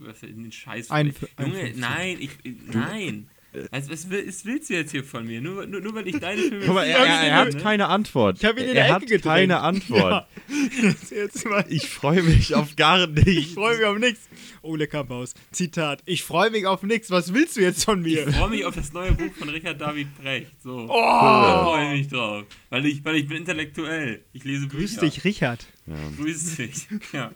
was 0.00 0.20
den 0.20 0.50
Scheiß. 0.50 0.90
Ein- 0.90 1.14
Junge, 1.38 1.58
51. 1.58 1.76
nein, 1.80 2.16
ich- 2.20 2.38
nein. 2.74 3.30
Also, 3.70 3.90
was, 3.90 4.10
was 4.10 4.44
willst 4.44 4.68
du 4.68 4.74
jetzt 4.74 4.90
hier 4.90 5.02
von 5.02 5.26
mir? 5.26 5.40
Nur, 5.40 5.66
nur, 5.66 5.80
nur 5.80 5.94
weil 5.94 6.06
ich 6.06 6.18
deine 6.18 6.40
Filme 6.42 6.66
Guck 6.66 6.74
mal, 6.74 6.84
er, 6.84 6.98
er, 6.98 7.06
er 7.28 7.34
hat 7.36 7.54
ne? 7.54 7.60
keine 7.60 7.88
Antwort. 7.88 8.36
Ich 8.38 8.44
hab 8.44 8.56
ihn 8.58 8.64
in 8.64 8.68
er 8.68 8.74
der 8.74 8.88
hat 8.94 9.02
Ecke 9.02 9.12
gedrängt. 9.16 9.22
keine 9.24 9.60
Antwort. 9.60 10.26
Jetzt 11.10 11.46
mal. 11.46 11.64
Ich 11.68 11.88
freue 11.88 12.22
mich 12.22 12.54
auf 12.54 12.76
gar 12.76 13.08
Ich 13.16 13.24
nichts. 13.24 13.54
freue 13.54 13.76
mich 13.78 13.86
auf 13.86 13.98
nichts. 13.98 14.28
Ole 14.62 14.86
Kamphaus. 14.86 15.32
Zitat. 15.50 16.02
Ich 16.04 16.24
freue 16.24 16.50
mich 16.50 16.66
auf 16.66 16.82
nichts. 16.82 17.10
Was 17.10 17.32
willst 17.32 17.56
du 17.56 17.62
jetzt 17.62 17.84
von 17.84 18.04
Ich 18.04 18.16
mir? 18.26 18.32
freue 18.32 18.50
mich 18.50 18.64
auf 18.66 18.74
das 18.74 18.92
neue 18.92 19.12
Buch 19.12 19.32
von 19.38 19.48
Richard 19.48 19.80
David 19.80 20.14
Brecht. 20.18 20.60
So. 20.62 20.86
Oh! 20.88 20.98
Da 21.00 21.64
freue 21.64 21.84
ich 21.94 21.98
mich 22.00 22.08
drauf. 22.08 22.44
Weil 22.68 22.84
ich, 22.86 23.02
weil 23.04 23.16
ich 23.16 23.26
bin 23.28 23.38
intellektuell. 23.38 24.24
Ich 24.32 24.44
lese 24.44 24.66
Bücher. 24.66 24.78
Grüß 24.78 24.96
dich, 24.98 25.24
Richard. 25.24 25.66
Ja. 25.86 25.94
Grüß 26.18 26.56
dich. 26.56 26.86
Ja. 27.14 27.32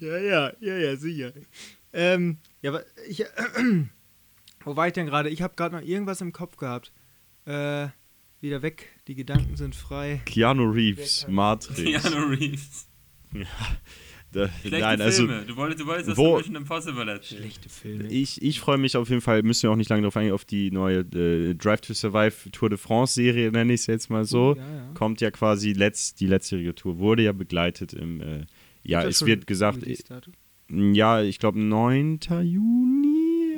Ja, 0.00 0.18
ja, 0.18 0.52
ja, 0.60 0.76
ja, 0.78 0.96
sicher. 0.96 1.32
Ähm, 1.92 2.38
ja, 2.62 2.70
aber 2.70 2.84
ich. 3.08 3.20
Äh, 3.20 3.26
wo 4.64 4.76
war 4.76 4.86
ich 4.86 4.92
denn 4.92 5.06
gerade? 5.06 5.28
Ich 5.30 5.42
habe 5.42 5.54
gerade 5.56 5.76
noch 5.76 5.82
irgendwas 5.82 6.20
im 6.20 6.32
Kopf 6.32 6.56
gehabt. 6.56 6.92
Äh, 7.46 7.88
wieder 8.40 8.62
weg. 8.62 8.88
Die 9.08 9.14
Gedanken 9.14 9.56
sind 9.56 9.74
frei. 9.74 10.20
Keanu 10.26 10.70
Reeves, 10.70 11.26
Matrix. 11.28 11.82
Keanu 12.02 12.26
Reeves. 12.28 12.88
Da, 14.32 14.48
Schlechte 14.60 14.78
nein, 14.80 15.00
also 15.00 15.26
Filme. 15.26 15.44
Du 15.44 15.56
wolltest, 15.56 15.80
du 15.80 15.86
wolltest 15.86 16.08
das 16.10 16.16
wo- 16.16 16.36
Mission 16.36 16.54
Impossible 16.54 17.08
erzählen. 17.08 17.42
Schlechte 17.42 17.68
Filme. 17.68 18.06
ich, 18.08 18.40
ich 18.40 18.60
freue 18.60 18.78
mich 18.78 18.96
auf 18.96 19.08
jeden 19.08 19.20
Fall, 19.22 19.42
müssen 19.42 19.64
wir 19.64 19.72
auch 19.72 19.76
nicht 19.76 19.90
lange 19.90 20.02
darauf 20.02 20.16
eingehen, 20.16 20.34
auf 20.34 20.44
die 20.44 20.70
neue 20.70 21.00
äh, 21.00 21.54
Drive 21.54 21.80
to 21.80 21.94
Survive 21.94 22.50
Tour 22.52 22.68
de 22.68 22.78
France 22.78 23.14
Serie, 23.14 23.50
nenne 23.50 23.72
ich 23.72 23.80
es 23.80 23.86
jetzt 23.88 24.08
mal 24.08 24.24
so. 24.24 24.54
Ja, 24.56 24.62
ja. 24.76 24.90
Kommt 24.94 25.20
ja 25.20 25.32
quasi 25.32 25.72
letzt, 25.72 26.20
die 26.20 26.28
letztjährige 26.28 26.76
Tour, 26.76 26.98
wurde 26.98 27.24
ja 27.24 27.32
begleitet 27.32 27.92
im, 27.92 28.20
äh, 28.20 28.46
ja, 28.84 29.02
es 29.02 29.26
wird 29.26 29.48
gesagt, 29.48 29.82
Release-Datum? 29.82 30.32
Ja, 30.94 31.20
ich 31.20 31.40
glaube 31.40 31.58
9. 31.58 32.20
Juni, 32.44 32.50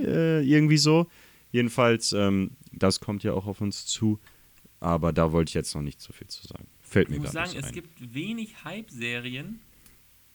äh, 0.02 0.42
irgendwie 0.42 0.78
so. 0.78 1.08
Jedenfalls, 1.50 2.12
ähm, 2.12 2.52
das 2.72 3.00
kommt 3.00 3.22
ja 3.24 3.32
auch 3.34 3.46
auf 3.46 3.60
uns 3.60 3.86
zu. 3.86 4.18
Aber 4.80 5.12
da 5.12 5.30
wollte 5.30 5.50
ich 5.50 5.54
jetzt 5.54 5.74
noch 5.74 5.82
nicht 5.82 6.00
so 6.00 6.12
viel 6.12 6.26
zu 6.26 6.46
sagen. 6.46 6.66
Fällt 6.80 7.08
mir 7.08 7.16
Ich 7.16 7.22
muss 7.22 7.32
gerade 7.32 7.50
sagen, 7.50 7.60
es 7.60 7.66
ein. 7.66 7.72
gibt 7.72 8.14
wenig 8.14 8.64
Hype-Serien, 8.64 9.60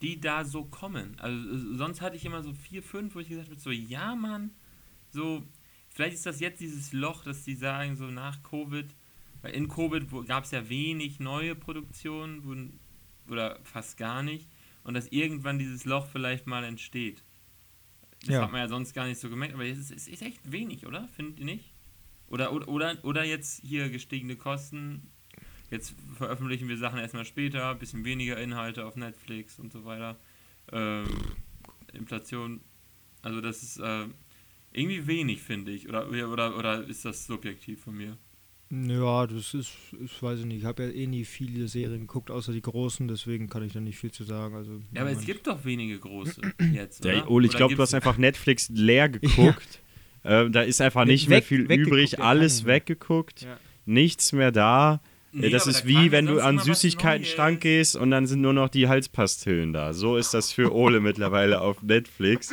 die 0.01 0.21
da 0.21 0.45
so 0.45 0.63
kommen. 0.63 1.15
Also 1.19 1.37
äh, 1.37 1.77
sonst 1.77 2.01
hatte 2.01 2.15
ich 2.15 2.25
immer 2.25 2.41
so 2.43 2.53
vier, 2.53 2.81
fünf, 2.81 3.15
wo 3.15 3.19
ich 3.19 3.29
gesagt 3.29 3.49
habe, 3.49 3.59
so 3.59 3.71
ja 3.71 4.15
Mann, 4.15 4.51
so 5.09 5.43
vielleicht 5.89 6.15
ist 6.15 6.25
das 6.25 6.39
jetzt 6.39 6.61
dieses 6.61 6.93
Loch, 6.93 7.23
dass 7.23 7.43
die 7.43 7.55
sagen, 7.55 7.97
so 7.97 8.05
nach 8.05 8.41
Covid, 8.43 8.85
weil 9.41 9.53
in 9.53 9.67
Covid 9.67 10.05
gab 10.27 10.45
es 10.45 10.51
ja 10.51 10.69
wenig 10.69 11.19
neue 11.19 11.55
Produktionen 11.55 12.43
wo, 12.45 13.33
oder 13.33 13.59
fast 13.63 13.97
gar 13.97 14.23
nicht 14.23 14.47
und 14.83 14.93
dass 14.93 15.07
irgendwann 15.09 15.59
dieses 15.59 15.83
Loch 15.85 16.07
vielleicht 16.07 16.47
mal 16.47 16.63
entsteht. 16.63 17.23
Das 18.21 18.29
Ja. 18.29 18.41
hat 18.43 18.51
man 18.51 18.61
ja 18.61 18.67
sonst 18.67 18.93
gar 18.93 19.05
nicht 19.05 19.19
so 19.19 19.29
gemerkt, 19.29 19.53
aber 19.53 19.65
es 19.65 19.77
ist, 19.77 19.91
es 19.91 20.07
ist 20.07 20.21
echt 20.21 20.51
wenig, 20.51 20.85
oder? 20.85 21.07
Findet 21.09 21.39
ihr 21.39 21.45
nicht? 21.45 21.73
Oder, 22.29 22.51
oder, 22.51 22.67
oder, 22.67 22.97
oder 23.03 23.23
jetzt 23.23 23.61
hier 23.61 23.89
gestiegene 23.89 24.35
Kosten 24.35 25.11
jetzt 25.69 25.93
veröffentlichen 26.15 26.67
wir 26.69 26.77
Sachen 26.77 26.99
erstmal 26.99 27.25
später, 27.25 27.71
ein 27.71 27.79
bisschen 27.79 28.05
weniger 28.05 28.37
Inhalte 28.37 28.85
auf 28.85 28.95
Netflix 28.95 29.59
und 29.59 29.71
so 29.71 29.85
weiter. 29.85 30.17
Ähm, 30.71 31.07
Inflation, 31.93 32.61
also 33.21 33.41
das 33.41 33.63
ist 33.63 33.77
äh, 33.79 34.05
irgendwie 34.71 35.07
wenig, 35.07 35.41
finde 35.41 35.71
ich. 35.71 35.89
Oder, 35.89 36.09
oder, 36.09 36.57
oder 36.57 36.83
ist 36.87 37.05
das 37.05 37.25
subjektiv 37.25 37.81
von 37.83 37.95
mir? 37.95 38.17
Ja, 38.69 39.25
das 39.27 39.53
ist, 39.53 39.71
ich 40.03 40.21
weiß 40.21 40.39
ich 40.39 40.45
nicht. 40.45 40.57
Ich 40.59 40.65
habe 40.65 40.83
ja 40.83 40.89
eh 40.89 41.07
nie 41.07 41.23
viele 41.23 41.67
Serien 41.69 42.01
geguckt, 42.01 42.29
außer 42.29 42.51
die 42.51 42.61
großen, 42.61 43.07
deswegen 43.07 43.47
kann 43.49 43.63
ich 43.63 43.71
da 43.73 43.79
nicht 43.79 43.97
viel 43.97 44.11
zu 44.11 44.23
sagen. 44.25 44.55
Also, 44.55 44.79
ja, 44.93 45.01
aber 45.01 45.11
es 45.11 45.25
gibt 45.25 45.47
doch 45.47 45.63
wenige 45.63 45.97
große 45.99 46.41
jetzt. 46.73 47.05
Ja, 47.05 47.13
oder? 47.21 47.31
Ole, 47.31 47.47
ich 47.47 47.53
glaube, 47.53 47.75
du 47.75 47.81
hast 47.81 47.93
einfach 47.93 48.17
Netflix 48.17 48.69
leer 48.69 49.07
geguckt. 49.09 49.81
Ähm, 50.25 50.51
da 50.51 50.61
ist 50.63 50.81
einfach 50.81 51.05
nicht 51.05 51.29
mehr 51.29 51.37
Weg- 51.37 51.45
viel 51.45 51.69
weggeguckt, 51.69 51.87
übrig, 51.87 52.11
ja, 52.13 52.19
alles 52.19 52.63
mehr. 52.63 52.75
weggeguckt, 52.75 53.41
Ja. 53.43 53.57
nichts 53.85 54.33
mehr 54.33 54.51
da. 54.51 54.99
Nee, 55.31 55.49
das 55.49 55.63
aber 55.63 55.71
ist 55.71 55.83
da 55.83 55.87
wie 55.87 56.11
wenn 56.11 56.25
ja 56.25 56.33
du 56.33 56.39
an 56.41 56.59
Süßigkeiten-Schrank 56.59 57.61
gehst 57.61 57.95
und 57.95 58.11
dann 58.11 58.25
sind 58.27 58.41
nur 58.41 58.53
noch 58.53 58.67
die 58.69 58.87
Halspastillen 58.89 59.71
da. 59.71 59.93
So 59.93 60.17
ist 60.17 60.33
das 60.33 60.51
für 60.51 60.73
Ole 60.75 60.99
mittlerweile 60.99 61.61
auf 61.61 61.81
Netflix. 61.83 62.51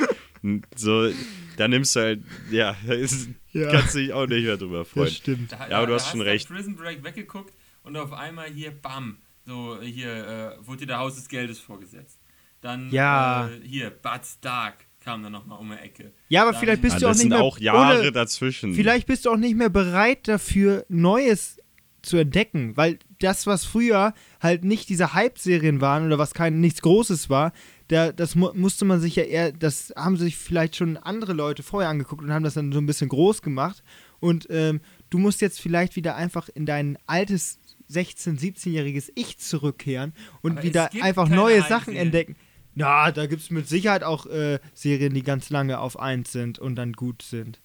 So, 0.77 1.11
da 1.57 1.69
nimmst 1.69 1.97
du 1.97 2.01
halt, 2.01 2.23
ja, 2.51 2.77
da 2.87 2.93
ist, 2.95 3.29
Ja. 3.53 3.71
kannst 3.71 3.95
du 3.95 3.99
dich 4.01 4.13
auch 4.13 4.27
nicht 4.27 4.45
mehr 4.45 4.57
drüber 4.57 4.85
freuen. 4.85 5.07
Das 5.07 5.17
stimmt. 5.17 5.53
Da, 5.53 5.69
Ja, 5.69 5.79
aber 5.79 5.87
du 5.87 5.93
da 5.93 5.99
hast 6.01 6.11
schon 6.11 6.21
du 6.21 6.27
recht. 6.27 6.49
Prison 6.49 6.77
Break 6.77 7.03
weggeguckt 7.05 7.55
und 7.83 7.97
auf 7.97 8.13
einmal 8.13 8.49
hier, 8.51 8.71
bam, 8.73 9.19
so 9.47 9.79
hier 9.81 10.57
äh, 10.61 10.67
wurde 10.67 10.81
dir 10.81 10.87
der 10.89 10.99
Haus 10.99 11.15
des 11.17 11.29
Geldes 11.29 11.59
vorgesetzt. 11.61 12.19
Dann 12.61 12.91
Ja. 12.91 13.49
äh, 13.49 13.61
hier, 13.67 13.91
Bud 13.91 14.21
Stark 14.25 14.87
kam 15.01 15.23
dann 15.23 15.33
nochmal 15.33 15.59
um 15.59 15.69
die 15.71 15.77
Ecke. 15.77 16.13
Ja, 16.29 16.43
aber 16.43 16.53
Dann- 16.53 16.61
vielleicht 16.61 16.83
bist 16.83 16.95
Ja, 16.95 17.01
du 17.01 17.07
auch 17.07 17.11
das 17.11 17.17
nicht 17.19 17.23
sind 17.25 17.31
mehr 17.31 17.43
auch 17.43 17.59
Jahre 17.59 18.01
Ole, 18.01 18.13
dazwischen. 18.13 18.75
Vielleicht 18.75 19.07
bist 19.07 19.27
du 19.27 19.31
auch 19.31 19.37
nicht 19.37 19.55
mehr 19.57 19.69
bereit 19.69 20.27
dafür, 20.29 20.85
Neues 20.89 21.59
zu 22.01 22.17
entdecken, 22.19 22.77
weil 22.77 22.99
das, 23.19 23.47
was 23.47 23.65
früher 23.65 24.13
halt 24.41 24.65
nicht 24.65 24.89
diese 24.91 25.15
Hype-Serien 25.15 25.81
waren 25.81 26.07
oder 26.07 26.19
was 26.19 26.35
kein 26.35 26.61
nichts 26.61 26.83
Großes 26.83 27.31
war, 27.31 27.53
da, 27.89 28.13
das 28.13 28.35
mu 28.35 28.51
musste 28.55 28.85
man 28.85 29.01
sich 29.01 29.17
ja 29.17 29.25
eher, 29.25 29.53
das 29.53 29.93
haben 29.97 30.17
sich 30.17 30.37
vielleicht 30.37 30.77
schon 30.77 30.97
andere 30.97 31.33
Leute 31.33 31.63
vorher 31.63 31.91
angeguckt 31.91 32.23
und 32.23 32.33
haben 32.33 32.45
das 32.45 32.55
dann 32.55 32.73
so 32.73 32.79
ein 32.79 32.87
bisschen 32.87 33.09
groß 33.09 33.43
gemacht. 33.43 33.83
Und 34.21 34.47
ähm, 34.51 34.81
du 35.11 35.19
musst 35.19 35.41
jetzt 35.41 35.61
vielleicht 35.61 35.97
wieder 35.97 36.17
einfach 36.17 36.49
in 36.49 36.65
dein 36.67 36.99
altes 37.07 37.59
16-, 37.91 38.39
17-jähriges 38.41 39.13
Ich 39.15 39.39
zurückkehren 39.39 40.15
und 40.41 40.53
Aber 40.53 40.63
wieder 40.63 40.91
einfach 41.03 41.29
neue. 41.29 41.63
Sachen 41.63 41.95
entdecken. 41.95 42.37
Ja, 42.75 43.13
da 43.13 43.27
gibt 43.27 43.43
es 43.43 43.51
mit 43.51 43.69
Sicherheit 43.69 44.03
auch 44.03 44.27
äh, 44.27 44.59
Serien, 44.73 45.15
die 45.15 45.23
ganz 45.23 45.51
lange 45.51 45.79
auf 45.79 45.99
eins 45.99 46.33
sind 46.33 46.59
und 46.59 46.77
dann 46.77 46.93
gut 46.93 47.23
sind. 47.23 47.61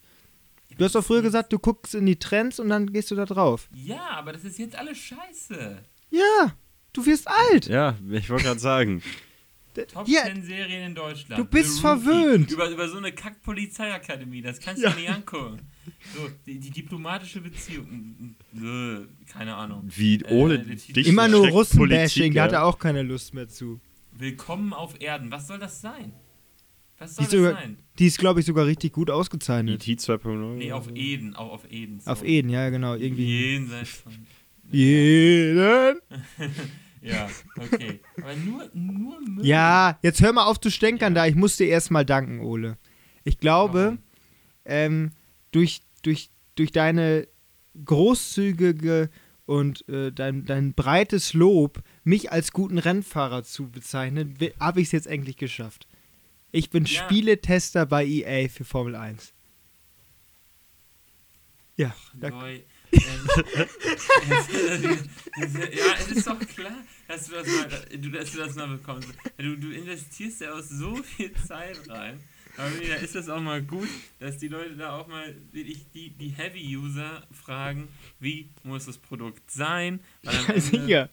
Du 0.77 0.85
hast 0.85 0.95
doch 0.95 1.03
früher 1.03 1.21
gesagt, 1.21 1.51
du 1.51 1.59
guckst 1.59 1.95
in 1.95 2.05
die 2.05 2.19
Trends 2.19 2.59
und 2.59 2.69
dann 2.69 2.93
gehst 2.93 3.09
du 3.09 3.15
da 3.15 3.25
drauf. 3.25 3.69
Ja, 3.73 4.01
aber 4.11 4.33
das 4.33 4.43
ist 4.43 4.59
jetzt 4.59 4.77
alles 4.77 4.97
scheiße. 4.97 5.81
Ja, 6.11 6.53
du 6.93 7.05
wirst 7.05 7.27
alt. 7.27 7.67
Ja, 7.67 7.97
ich 8.11 8.29
wollte 8.29 8.45
gerade 8.45 8.59
sagen. 8.59 9.01
Top 9.87 10.07
Ja, 10.07 10.23
10 10.25 10.43
Serien 10.43 10.87
in 10.87 10.95
Deutschland. 10.95 11.39
du 11.39 11.45
bist 11.45 11.79
verwöhnt. 11.79 12.51
Über, 12.51 12.69
über 12.69 12.87
so 12.89 12.97
eine 12.97 13.11
Kack-Polizeiakademie, 13.11 14.41
das 14.41 14.59
kannst 14.59 14.81
Ja. 14.83 14.91
du 14.91 14.99
nicht 14.99 15.09
angucken. 15.09 15.59
So, 16.15 16.29
die, 16.45 16.59
die 16.59 16.69
diplomatische 16.71 17.41
Beziehung. 17.41 18.35
Nö, 18.53 19.05
keine 19.31 19.55
Ahnung. 19.55 19.83
Wie 19.95 20.15
Äh, 20.15 20.47
der 20.49 20.65
Titel- 20.77 20.93
dich 20.93 21.07
Immer 21.07 21.27
nur 21.27 21.47
Russenbashing, 21.49 22.33
da 22.33 22.43
hat 22.43 22.51
er 22.53 22.63
auch 22.65 22.77
keine 22.79 23.01
Lust 23.03 23.33
mehr 23.33 23.47
zu. 23.47 23.79
Willkommen 24.17 24.73
auf 24.73 24.99
Erden. 25.01 25.31
Was 25.31 25.47
soll 25.47 25.59
das 25.59 25.81
sein? 25.81 26.13
Was 26.97 27.15
Die 27.15 27.15
soll 27.15 27.23
ist, 27.25 27.33
das 27.33 27.39
sogar, 27.39 27.53
sein? 27.61 27.77
die 27.97 28.05
ist 28.07 28.17
glaube 28.19 28.39
ich, 28.41 28.45
sogar 28.45 28.65
richtig 28.65 28.91
gut 28.91 29.09
ausgezeichnet. 29.09 29.87
E.T. 29.87 30.01
2.0. 30.01 30.55
Nee, 30.57 30.71
auf 30.73 30.89
Eden, 30.93 31.35
auch 31.35 31.51
auf 31.51 31.71
Eden. 31.71 32.01
Auf 32.05 32.19
sorry. 32.19 32.29
Eden, 32.39 32.49
ja, 32.49 32.69
genau. 32.69 32.95
Irgendwie. 32.95 33.53
Jenseits 33.53 33.89
von. 33.89 34.13
Jeden. 34.71 35.99
Ja, 37.01 37.29
okay. 37.57 38.01
Aber 38.17 38.35
nur, 38.35 38.69
nur 38.73 39.21
Müll. 39.21 39.45
Ja, 39.45 39.97
jetzt 40.01 40.21
hör 40.21 40.33
mal 40.33 40.45
auf 40.45 40.59
zu 40.59 40.69
stänkern 40.69 41.15
da. 41.15 41.25
Ich 41.27 41.35
muss 41.35 41.57
dir 41.57 41.67
erstmal 41.67 42.05
danken, 42.05 42.41
Ole. 42.41 42.77
Ich 43.23 43.37
glaube, 43.37 43.97
ähm, 44.65 45.11
durch, 45.51 45.81
durch, 46.01 46.29
durch 46.55 46.71
deine 46.71 47.27
großzügige 47.85 49.09
und 49.45 49.87
äh, 49.89 50.11
dein, 50.11 50.45
dein 50.45 50.73
breites 50.73 51.33
Lob, 51.33 51.81
mich 52.03 52.31
als 52.31 52.51
guten 52.51 52.77
Rennfahrer 52.77 53.43
zu 53.43 53.69
bezeichnen, 53.69 54.37
habe 54.59 54.81
ich 54.81 54.87
es 54.87 54.91
jetzt 54.91 55.07
endlich 55.07 55.37
geschafft. 55.37 55.87
Ich 56.51 56.69
bin 56.69 56.85
Ja. 56.85 57.03
Spieletester 57.03 57.85
bei 57.85 58.05
EA 58.05 58.49
für 58.49 58.63
Formel 58.65 58.95
1. 58.95 59.33
Ja, 61.77 61.95
da, 62.13 62.29
Neu. 62.29 62.55
Es- 62.55 62.61
ja, 65.71 65.95
es 65.99 66.07
ist 66.11 66.27
doch 66.27 66.39
klar, 66.39 66.83
dass 67.07 67.27
du 67.27 67.33
das 67.33 67.47
mal, 67.47 67.69
du, 67.97 68.09
dass 68.09 68.31
du 68.31 68.37
das 68.39 68.55
mal 68.55 68.67
bekommst. 68.67 69.09
Du, 69.37 69.57
du 69.57 69.71
investierst 69.71 70.41
ja 70.41 70.53
auch 70.53 70.61
so 70.61 70.95
viel 71.03 71.31
Zeit 71.33 71.87
rein. 71.87 72.19
Aber 72.57 72.71
da 72.71 72.95
ist 72.95 73.15
das 73.15 73.29
auch 73.29 73.39
mal 73.39 73.61
gut, 73.61 73.87
dass 74.19 74.37
die 74.37 74.49
Leute 74.49 74.75
da 74.75 74.97
auch 74.97 75.07
mal 75.07 75.33
wirklich 75.51 75.85
die, 75.93 76.09
die 76.09 76.29
Heavy-User 76.29 77.25
fragen, 77.31 77.87
wie 78.19 78.49
muss 78.63 78.85
das 78.85 78.97
Produkt 78.97 79.49
sein? 79.49 80.01
Weil 80.23 80.35
am 80.35 80.47
Ende, 80.47 80.61
sicher. 80.61 81.09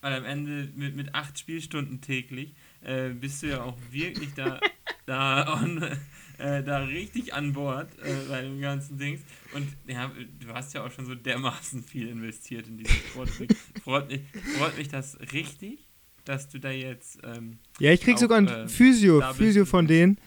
weil 0.00 0.12
am 0.14 0.24
Ende 0.24 0.72
mit, 0.74 0.96
mit 0.96 1.14
acht 1.14 1.38
Spielstunden 1.38 2.00
täglich 2.00 2.54
äh, 2.80 3.10
bist 3.10 3.42
du 3.42 3.48
ja 3.48 3.62
auch 3.62 3.78
wirklich 3.92 4.34
da, 4.34 4.58
da, 5.06 5.54
on, 5.54 5.84
äh, 6.38 6.62
da 6.62 6.84
richtig 6.84 7.34
an 7.34 7.52
Bord 7.52 7.88
äh, 8.02 8.28
bei 8.28 8.42
dem 8.42 8.60
ganzen 8.60 8.98
Dings. 8.98 9.20
Und 9.54 9.68
ja, 9.86 10.10
du 10.40 10.48
hast 10.52 10.74
ja 10.74 10.84
auch 10.84 10.90
schon 10.90 11.06
so 11.06 11.14
dermaßen 11.14 11.82
viel 11.82 12.08
investiert 12.08 12.66
in 12.68 12.78
dieses 12.78 12.96
Sport. 12.96 13.30
freut, 13.82 14.08
mich, 14.08 14.20
freut 14.58 14.76
mich 14.76 14.88
das 14.88 15.18
richtig, 15.32 15.86
dass 16.24 16.48
du 16.48 16.58
da 16.58 16.70
jetzt. 16.70 17.18
Ähm, 17.24 17.58
Ja, 17.78 17.92
ich 17.92 18.00
krieg 18.00 18.16
auch, 18.16 18.20
sogar 18.20 18.38
ein 18.38 18.48
äh, 18.48 18.68
Physio, 18.68 19.22
Physio 19.32 19.64
von 19.64 19.86
denen. 19.86 20.18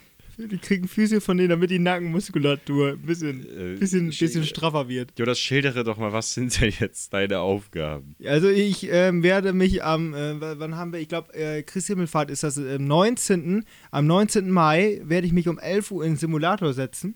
Die 0.41 0.57
kriegen 0.57 0.87
Physio 0.87 1.19
von 1.19 1.37
denen, 1.37 1.49
damit 1.49 1.69
die 1.69 1.79
Nackenmuskulatur 1.79 2.91
ein 2.93 2.99
bisschen, 3.01 3.45
Äh, 3.75 3.77
bisschen, 3.77 4.09
sch- 4.11 4.19
bisschen 4.21 4.45
straffer 4.45 4.87
wird. 4.87 5.11
Jonas, 5.19 5.37
schildere 5.39 5.83
doch 5.83 5.97
mal, 5.97 6.13
was 6.13 6.33
sind 6.33 6.59
denn 6.61 6.71
jetzt 6.79 7.11
deine 7.13 7.39
Aufgaben? 7.39 8.15
Also 8.25 8.47
ich 8.47 8.87
ähm, 8.89 9.21
werde 9.21 9.51
mich 9.51 9.83
am, 9.83 10.13
äh, 10.13 10.39
wann 10.59 10.75
haben 10.77 10.93
wir, 10.93 10.99
ich 11.01 11.09
glaube, 11.09 11.33
äh, 11.33 11.61
Chris 11.63 11.87
Himmelfahrt 11.87 12.31
ist 12.31 12.43
das 12.43 12.57
äh, 12.57 12.75
am 12.75 12.85
19. 12.87 13.65
Am 13.91 14.07
19. 14.07 14.49
Mai 14.49 15.01
werde 15.03 15.27
ich 15.27 15.33
mich 15.33 15.47
um 15.49 15.59
11 15.59 15.91
Uhr 15.91 16.05
in 16.05 16.11
den 16.13 16.17
Simulator 16.17 16.73
setzen. 16.73 17.15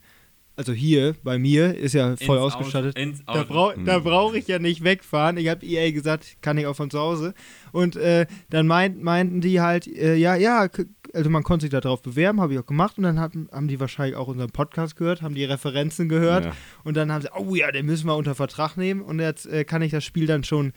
Also 0.56 0.72
hier, 0.72 1.16
bei 1.24 1.40
mir, 1.40 1.76
ist 1.76 1.94
ja 1.94 2.16
voll 2.16 2.38
ins 2.38 2.54
ausgestattet. 2.54 2.96
Auto, 2.96 3.24
Da, 3.26 3.34
Auto. 3.42 3.48
brau 3.54 3.74
da 3.86 3.96
Hm. 3.96 4.04
brauche 4.04 4.38
ich 4.38 4.48
ja 4.48 4.60
nicht 4.60 4.84
wegfahren. 4.84 5.38
Ich 5.38 5.48
habe 5.48 5.66
EA 5.66 5.90
gesagt, 5.92 6.38
kann 6.42 6.60
ich 6.60 6.68
auch 6.68 6.76
von 6.76 6.92
zu 6.92 7.00
Hause. 7.00 7.34
Und 7.72 7.96
äh, 7.96 8.28
dann 8.52 8.68
meint, 8.68 9.02
meinten 9.02 9.42
die 9.42 9.62
halt, 9.62 9.88
äh, 9.88 10.14
ja, 10.16 10.36
ja, 10.36 10.68
also 11.14 11.30
man 11.30 11.44
konnte 11.44 11.66
sich 11.66 11.70
darauf 11.70 12.02
bewerben, 12.02 12.42
habe 12.42 12.54
ich 12.54 12.60
auch 12.60 12.66
gemacht. 12.66 12.98
Und 12.98 13.04
dann 13.04 13.20
hatten, 13.20 13.48
haben 13.52 13.68
die 13.68 13.80
wahrscheinlich 13.80 14.16
auch 14.16 14.28
unseren 14.28 14.50
Podcast 14.50 14.96
gehört, 14.96 15.22
haben 15.22 15.36
die 15.36 15.46
Referenzen 15.46 16.10
gehört. 16.10 16.46
Ja. 16.46 16.52
Und 16.84 16.98
dann 16.98 17.12
haben 17.12 17.22
sie, 17.22 17.30
oh 17.36 17.56
ja, 17.56 17.72
den 17.72 17.86
müssen 17.86 18.08
wir 18.08 18.16
unter 18.16 18.36
Vertrag 18.36 18.76
nehmen. 18.76 19.02
Und 19.02 19.20
jetzt 19.20 19.46
äh, 19.46 19.64
kann 19.64 19.82
ich 19.82 19.92
das 19.92 20.04
Spiel 20.04 20.26
dann 20.26 20.44
schon 20.44 20.74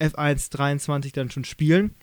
F1 0.00 0.50
23 0.50 1.12
dann 1.12 1.30
schon 1.30 1.44
spielen. 1.44 1.94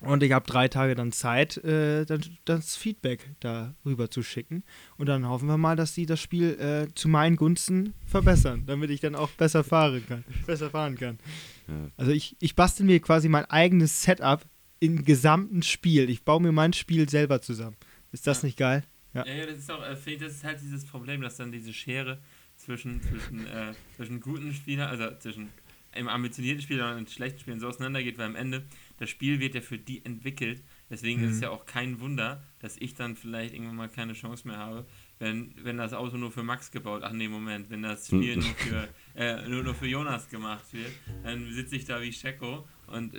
Und 0.00 0.22
ich 0.22 0.30
habe 0.30 0.46
drei 0.46 0.68
Tage 0.68 0.94
dann 0.94 1.10
Zeit, 1.10 1.56
äh, 1.64 2.04
dann, 2.04 2.22
das 2.44 2.76
Feedback 2.76 3.30
da 3.40 3.74
rüber 3.84 4.10
zu 4.10 4.22
schicken. 4.22 4.62
Und 4.96 5.06
dann 5.06 5.28
hoffen 5.28 5.48
wir 5.48 5.58
mal, 5.58 5.74
dass 5.74 5.92
die 5.92 6.06
das 6.06 6.20
Spiel 6.20 6.58
äh, 6.60 6.94
zu 6.94 7.08
meinen 7.08 7.34
Gunsten 7.34 7.94
verbessern, 8.06 8.62
damit 8.66 8.90
ich 8.90 9.00
dann 9.00 9.16
auch 9.16 9.30
besser 9.30 9.64
fahren 9.64 10.04
kann. 10.06 10.24
Besser 10.46 10.70
fahren 10.70 10.96
kann. 10.96 11.18
Ja. 11.66 11.90
Also 11.96 12.12
ich, 12.12 12.36
ich 12.38 12.54
bastel 12.54 12.86
mir 12.86 13.00
quasi 13.00 13.28
mein 13.28 13.46
eigenes 13.46 14.02
Setup 14.02 14.44
im 14.80 15.04
gesamten 15.04 15.62
Spiel. 15.62 16.08
Ich 16.10 16.22
baue 16.24 16.40
mir 16.40 16.52
mein 16.52 16.72
Spiel 16.72 17.08
selber 17.08 17.40
zusammen. 17.40 17.76
Ist 18.12 18.26
das 18.26 18.42
Ja. 18.42 18.46
nicht 18.46 18.58
geil? 18.58 18.84
Ja. 19.14 19.26
Ja, 19.26 19.34
ja, 19.34 19.46
das 19.46 19.58
ist 19.58 19.70
auch, 19.70 19.82
äh, 19.82 19.96
finde 19.96 20.12
ich, 20.12 20.18
das 20.20 20.32
ist 20.34 20.44
halt 20.44 20.60
dieses 20.60 20.84
Problem, 20.84 21.20
dass 21.20 21.36
dann 21.36 21.50
diese 21.50 21.72
Schere 21.72 22.20
zwischen, 22.56 23.02
zwischen, 23.02 23.46
äh, 23.46 23.72
zwischen 23.96 24.20
guten 24.20 24.52
Spielern, 24.54 24.88
also 24.88 25.16
zwischen 25.18 25.48
einem 25.92 26.08
ambitionierten 26.08 26.62
Spieler 26.62 26.90
und 26.90 26.96
einem 26.98 27.06
schlechten 27.06 27.40
Spieler 27.40 27.58
so 27.58 27.66
auseinandergeht, 27.68 28.18
weil 28.18 28.26
am 28.26 28.36
Ende 28.36 28.64
das 28.98 29.08
Spiel 29.08 29.40
wird 29.40 29.54
ja 29.54 29.62
für 29.62 29.78
die 29.78 30.04
entwickelt. 30.04 30.62
Deswegen 30.90 31.22
ist 31.24 31.30
es 31.30 31.36
Mhm. 31.38 31.42
ja 31.44 31.50
auch 31.50 31.64
kein 31.66 31.98
Wunder, 32.00 32.44
dass 32.60 32.76
ich 32.76 32.94
dann 32.94 33.16
vielleicht 33.16 33.54
irgendwann 33.54 33.76
mal 33.76 33.88
keine 33.88 34.12
Chance 34.12 34.46
mehr 34.46 34.58
habe, 34.58 34.86
wenn, 35.18 35.54
wenn 35.62 35.78
das 35.78 35.94
Auto 35.94 36.16
nur 36.18 36.30
für 36.30 36.42
Max 36.42 36.70
gebaut, 36.70 37.02
ach 37.04 37.12
nee, 37.12 37.26
Moment, 37.28 37.70
wenn 37.70 37.82
das 37.82 38.06
Spiel 38.06 38.36
Mhm. 38.36 38.42
nur 38.42 38.54
für, 38.54 38.88
äh, 39.14 39.48
nur, 39.48 39.62
nur 39.64 39.74
für 39.74 39.86
Jonas 39.86 40.28
gemacht 40.28 40.64
wird, 40.72 40.92
dann 41.24 41.50
sitze 41.52 41.76
ich 41.76 41.84
da 41.86 42.00
wie 42.02 42.10
Checo 42.10 42.68
und 42.86 43.14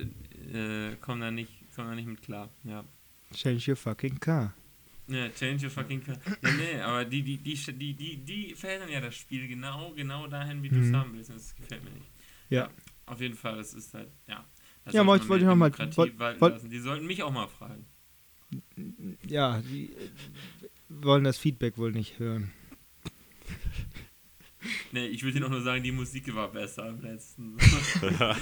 äh, 0.54 0.96
komme 1.02 1.22
da, 1.26 1.32
nicht- 1.32 1.52
komm 1.76 1.86
da 1.88 1.96
nicht 1.96 2.08
mit 2.08 2.22
klar. 2.22 2.50
Ja. 2.64 2.84
Change 3.34 3.72
your 3.72 3.76
fucking 3.78 4.20
car. 4.20 4.54
Ja, 5.08 5.28
change 5.30 5.66
your 5.66 5.72
fucking 5.72 6.04
car. 6.04 6.18
Ja, 6.44 6.52
nee, 6.52 6.80
aber 6.82 7.06
die, 7.06 7.22
die, 7.24 7.38
die, 7.38 7.56
die, 7.74 7.94
die, 7.96 8.18
die 8.18 8.56
verändern 8.56 8.90
ja 8.90 9.02
das 9.02 9.16
Spiel 9.16 9.48
genau, 9.48 9.92
genau 9.94 10.28
dahin, 10.28 10.62
wie 10.64 10.70
du 10.70 10.80
es 10.80 10.88
Mhm. 10.88 10.96
haben 10.96 11.14
willst. 11.14 11.30
Das 11.32 11.56
gefällt 11.56 11.84
mir 11.84 11.92
nicht. 11.92 12.10
Ja. 12.50 12.70
Auf 13.06 13.20
jeden 13.22 13.36
Fall, 13.36 13.58
das 13.58 13.74
ist 13.74 13.94
halt, 13.94 14.10
ja. 14.28 14.46
Das 14.86 14.94
Ja, 14.94 15.06
wollte- 15.06 15.24
ich 15.26 15.30
noch 15.44 15.56
mal- 15.56 15.70
Demokratie 15.72 15.98
wollt- 15.98 16.20
walten 16.20 16.42
wollt- 16.42 16.54
lassen. 16.54 16.70
Die 16.70 16.80
sollten 16.80 17.06
mich 17.08 17.22
auch 17.24 17.32
mal 17.32 17.48
fragen. 17.48 17.86
Ja, 19.28 19.62
die 19.62 19.92
äh, 19.94 20.10
wollen 20.90 21.24
das 21.24 21.38
Feedback 21.38 21.78
wohl 21.78 21.92
nicht 21.92 22.18
hören. 22.20 22.52
Nee, 24.92 25.08
ich 25.08 25.24
würde 25.24 25.36
dir 25.36 25.42
noch 25.42 25.50
nur 25.50 25.62
sagen, 25.62 25.84
die 25.84 25.92
Musik 25.92 26.34
war 26.36 26.52
besser 26.52 26.86
am 26.86 27.02
letzten. 27.02 27.58
ja. 28.20 28.36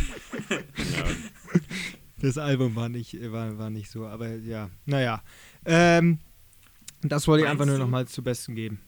Das 2.19 2.37
Album 2.37 2.75
war 2.75 2.89
nicht, 2.89 3.13
war, 3.31 3.57
war 3.57 3.69
nicht 3.69 3.91
so, 3.91 4.05
aber 4.07 4.35
ja, 4.35 4.69
naja. 4.85 5.23
Ähm, 5.65 6.19
das 7.01 7.27
wollte 7.27 7.45
ich 7.45 7.49
einfach 7.49 7.65
nur 7.65 7.77
nochmal 7.77 8.07
zu 8.07 8.23
Besten 8.23 8.55
geben. 8.55 8.79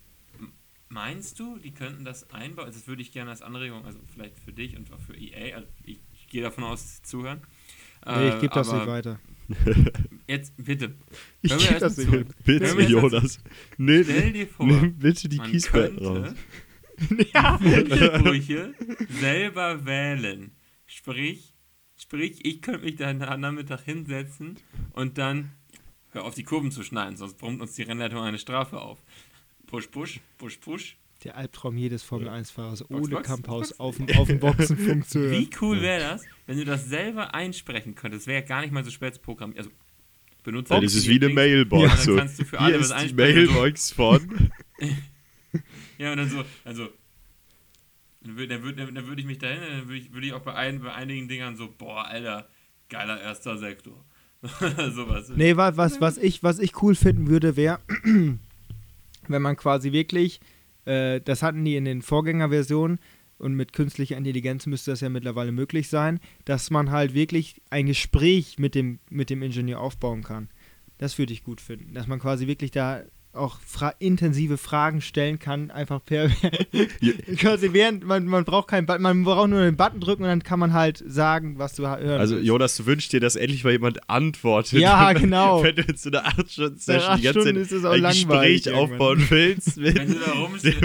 Meinst 0.89 1.39
du, 1.39 1.59
die 1.59 1.71
könnten 1.71 2.03
das 2.03 2.31
einbauen? 2.31 2.65
Also 2.65 2.79
das 2.79 2.87
würde 2.87 3.03
ich 3.03 3.11
gerne 3.11 3.29
als 3.29 3.43
Anregung, 3.43 3.85
also 3.85 3.99
vielleicht 4.11 4.39
für 4.39 4.51
dich 4.51 4.75
und 4.75 4.91
auch 4.91 4.99
für 4.99 5.15
EA, 5.15 5.57
also 5.57 5.67
ich, 5.83 5.99
ich 6.13 6.27
gehe 6.27 6.41
davon 6.41 6.63
aus, 6.63 6.81
dass 6.81 6.97
sie 6.97 7.03
zuhören. 7.03 7.41
Nee, 8.05 8.29
ich 8.29 8.39
gebe 8.39 8.53
das 8.53 8.69
aber 8.69 8.79
nicht 8.79 8.87
weiter. 8.87 9.19
Jetzt, 10.27 10.53
bitte, 10.57 10.95
Ich 11.41 11.55
gebe 11.55 11.79
das 11.79 11.97
nicht 11.97 12.11
weiter. 12.11 12.33
Bitte, 12.43 12.81
Jonas. 12.81 13.39
Nee, 13.77 14.03
stell 14.03 14.33
dir 14.33 14.47
vor, 14.47 14.65
nimm 14.65 14.95
bitte 14.97 15.29
die 15.29 15.37
man 15.37 15.51
Kiesbetten 15.51 16.05
raus. 16.05 16.33
könnte 17.61 18.19
Sprüche 18.19 18.73
selber 19.09 19.85
wählen. 19.85 20.51
Sprich, 20.87 21.53
sprich, 21.95 22.45
ich 22.45 22.61
könnte 22.61 22.85
mich 22.85 22.95
dann 22.95 23.21
am 23.21 23.39
Nachmittag 23.41 23.81
hinsetzen 23.81 24.57
und 24.93 25.17
dann 25.17 25.51
hör 26.11 26.25
auf 26.25 26.35
die 26.35 26.43
Kurven 26.43 26.71
zu 26.71 26.83
schneiden, 26.83 27.17
sonst 27.17 27.37
brummt 27.37 27.61
uns 27.61 27.73
die 27.73 27.83
Rennleitung 27.83 28.19
eine 28.19 28.39
Strafe 28.39 28.79
auf. 28.81 29.01
Push, 29.67 29.87
push, 29.87 30.19
push, 30.37 30.57
push. 30.57 30.97
Der 31.23 31.35
Albtraum 31.35 31.77
jedes 31.77 32.01
Formel-1-Fahrers, 32.03 32.85
Box, 32.85 32.91
ohne 32.91 33.15
Box, 33.15 33.27
Kampfhaus 33.27 33.67
Box. 33.69 33.79
auf 33.79 33.97
dem, 33.97 34.09
auf 34.17 34.27
dem 34.27 34.39
Boxenfunk 34.39 35.05
zu 35.09 35.19
hören. 35.19 35.31
Wie 35.33 35.49
cool 35.61 35.81
wäre 35.81 35.99
das, 35.99 36.23
wenn 36.47 36.57
du 36.57 36.65
das 36.65 36.85
selber 36.85 37.33
einsprechen 37.35 37.93
könntest? 37.93 38.25
Wäre 38.25 38.41
ja 38.41 38.47
gar 38.47 38.61
nicht 38.61 38.71
mal 38.71 38.85
so 38.85 38.89
schwer 38.89 39.11
zu 39.11 39.19
programmieren. 39.19 39.65
Also, 39.65 39.71
benutze 40.43 40.73
Ja, 40.73 40.79
das 40.79 40.95
ist 40.95 41.07
wie 41.09 41.21
eine 41.21 41.29
Mailbox. 41.33 41.83
Ja, 41.83 42.05
dann 42.05 42.15
kannst 42.19 42.39
du 42.39 42.45
für 42.45 42.59
alle 42.59 42.69
Hier 42.69 42.79
was 42.79 42.87
ist 42.87 42.95
die 42.95 43.01
einsprechen. 43.01 43.39
und 43.41 43.47
so. 43.47 43.59
Mailbox 43.59 43.91
von. 43.91 44.51
Ja, 45.97 46.11
und 46.11 46.17
dann 46.17 46.29
so, 46.29 46.43
also, 46.63 46.89
dann 48.21 48.37
würde 48.37 48.61
würd, 48.63 48.79
dann 48.79 49.07
würd 49.07 49.19
ich 49.19 49.25
mich 49.25 49.39
dahin, 49.39 49.61
dann 49.61 49.87
würde 49.87 49.97
ich, 49.97 50.13
würd 50.13 50.25
ich 50.25 50.33
auch 50.33 50.41
bei, 50.41 50.53
ein, 50.53 50.81
bei 50.81 50.93
einigen 50.93 51.27
Dingern 51.27 51.55
so, 51.55 51.73
boah, 51.77 52.05
Alter, 52.05 52.47
geiler 52.89 53.21
erster 53.21 53.57
Sektor. 53.57 54.05
Sowas. 54.41 55.29
Nee, 55.35 55.57
was, 55.57 55.77
was, 55.77 56.01
was, 56.01 56.17
ich, 56.17 56.43
was 56.43 56.59
ich 56.59 56.81
cool 56.81 56.95
finden 56.95 57.27
würde, 57.27 57.55
wäre, 57.55 57.79
wenn 59.27 59.41
man 59.41 59.55
quasi 59.57 59.91
wirklich, 59.91 60.39
äh, 60.85 61.21
das 61.21 61.43
hatten 61.43 61.63
die 61.65 61.75
in 61.75 61.85
den 61.85 62.01
Vorgängerversionen 62.01 62.99
und 63.37 63.53
mit 63.53 63.73
künstlicher 63.73 64.17
Intelligenz 64.17 64.65
müsste 64.65 64.91
das 64.91 65.01
ja 65.01 65.09
mittlerweile 65.09 65.51
möglich 65.51 65.89
sein, 65.89 66.19
dass 66.45 66.71
man 66.71 66.91
halt 66.91 67.13
wirklich 67.13 67.61
ein 67.69 67.87
Gespräch 67.87 68.59
mit 68.59 68.75
dem, 68.75 68.99
mit 69.09 69.29
dem 69.29 69.41
Ingenieur 69.41 69.79
aufbauen 69.79 70.23
kann. 70.23 70.49
Das 70.97 71.17
würde 71.17 71.33
ich 71.33 71.43
gut 71.43 71.61
finden. 71.61 71.93
Dass 71.93 72.07
man 72.07 72.19
quasi 72.19 72.47
wirklich 72.47 72.71
da 72.71 73.03
auch 73.33 73.59
fra 73.61 73.93
intensive 73.99 74.57
Fragen 74.57 75.01
stellen 75.01 75.37
kann, 75.37 75.69
einfach 75.69 76.03
per. 76.03 76.29
quasi 77.37 77.73
während, 77.73 78.03
man, 78.03 78.25
man 78.25 78.43
braucht 78.43 78.67
keinen 78.67 78.85
Button, 78.85 79.03
man 79.03 79.23
braucht 79.23 79.49
nur 79.49 79.61
den 79.61 79.77
Button 79.77 79.99
drücken 79.99 80.23
und 80.23 80.29
dann 80.29 80.43
kann 80.43 80.59
man 80.59 80.73
halt 80.73 81.03
sagen, 81.05 81.59
was 81.59 81.75
du 81.75 81.87
hören 81.87 82.19
Also. 82.19 82.37
Jonas, 82.37 82.75
du 82.77 82.85
wünschst 82.85 83.13
dir, 83.13 83.19
dass 83.19 83.35
endlich 83.35 83.63
mal 83.63 83.71
jemand 83.71 84.09
antwortet. 84.09 84.79
Ja, 84.79 85.13
genau. 85.13 85.63
Wenn 85.63 85.75
du 85.75 85.83
in 85.83 85.97
so 85.97 86.09
einer 86.09 86.27
8-Stunden-Session 86.27 87.07
Nach 87.07 87.17
die 87.17 87.23
ganze 87.23 87.41
Stunden 87.41 87.55
Zeit 87.55 87.65
ist 87.65 87.71
es 87.71 87.85
auch 87.85 87.91
ein 87.91 88.01
langweilig 88.01 88.63
Gespräch 88.63 88.75
aufbauen 88.75 89.25
willst. 89.29 89.77
Mit 89.77 89.95
Wenn 89.95 90.13
du 90.13 90.19
da 90.19 90.31
rumstehst, 90.31 90.81